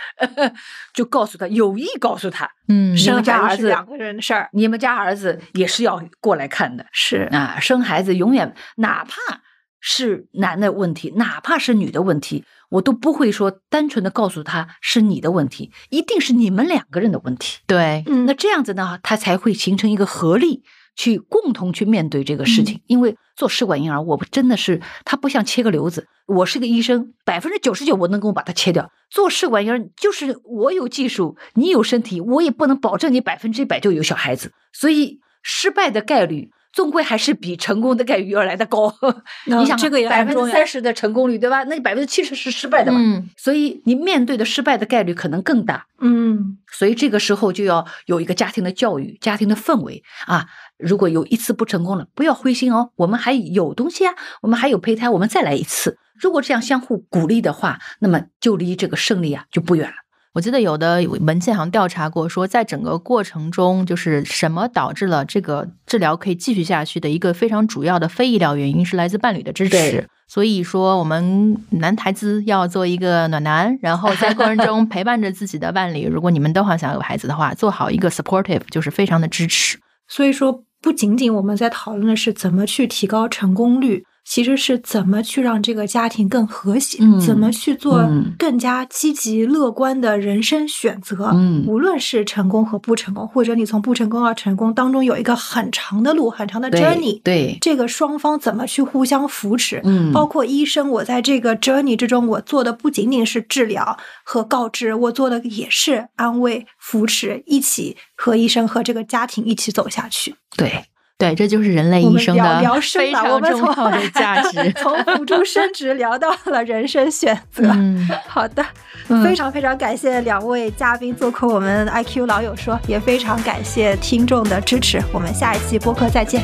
[0.95, 9.43] 就告诉他，有意告诉他，嗯，你们家儿子两个人的事儿，你们家儿子也是要过来看的，是啊，生孩子永远哪怕。
[9.81, 17.59] 是男的问题，哪怕是女的问题，我都不会说单纯的告诉他是你的问题，一定是你们两个人的问题。
[17.67, 20.63] 对，嗯那这样子呢，他才会形成一个合力，
[20.95, 22.81] 去共同去面对这个事情。
[22.87, 28.93] 因为做试管婴儿，我真的是，他不像切个瘤子，我是个医生，百分之九十九我能够把它切掉。
[29.09, 36.51] 做试管婴儿就是我有技术，你有身体，我也不能保证你百分之一百就有小孩子，所以失败的概率。
[36.73, 38.93] 终归还是比成功的概率要来的高。
[39.47, 41.65] 你想，这个也百分之三十的成功率，对吧？
[41.65, 42.99] 那百分之七十是失败的嘛？
[43.01, 45.87] 嗯，所以你面对的失败的概率可能更大。
[46.03, 50.47] 嗯所以这个时候就要有一个家庭的教育、家庭的氛围啊。
[50.79, 55.99] 如果有一次不成功了，不要灰心哦，我们还有东西啊，我们还有胚胎，我们再来一次。
[56.15, 59.95] 如果这样相互鼓励的话，那么就离这个胜利啊就不远了。
[60.33, 70.07] 我记得有的文献好像调查过，说在整个过程中，就是什么导致了这个治疗可以继续下去的一个非常主要的非医疗原因是来自伴侣的支持。
[70.29, 76.07] 所以说，我们男孩子要做一个暖男，然后在过程中 陪伴着自己的伴侣。
[76.07, 79.77] 如果你们都好想有孩子的话，做好一个 supportive，就是非常的支持。
[80.07, 91.33] 所以说，不仅仅我们在讨论的是怎么去提高成功率，其实是怎么去让这个家庭更和谐，嗯怎么去做嗯更加积极乐观的人生选择。
[91.35, 99.81] 嗯无论是成功和不成功，或者你从不成功到成功当中有一个很长的路、很长的 journey，对，这个双方怎么去互相扶持？
[99.83, 110.37] 嗯包括医生，我在这个 journey 之中，我做的不仅仅是治疗和告知，我做的也是安慰、扶持，一起和医生和这个家庭一起走下去。
[110.57, 110.85] 对，
[111.21, 114.73] 对，这就是人类我们聊医生的聊非常们从重要的价 值。
[114.79, 117.65] 从辅助生殖聊到了人生选择。
[117.77, 118.65] 嗯，好的，
[119.09, 124.99] 嗯非常非常感谢两位嘉宾做客我们 IQ 老友说，也非常感谢听众的支持。
[125.13, 126.43] 我们下一期播客再见。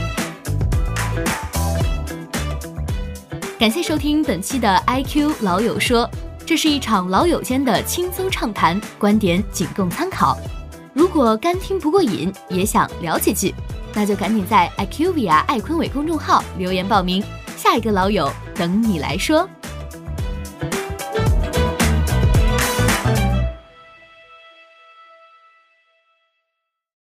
[3.59, 6.07] 感谢收听本期的 IQ 老友说，
[6.45, 10.37] 这是一场老友间的轻松畅谈，观点仅供参考。
[10.93, 13.55] 如果干听不过瘾，也想聊几句，
[13.97, 17.25] 那就赶紧在 IQVIA 爱坤伟公众号留言报名，
[17.57, 19.49] 下一个老友等你来说。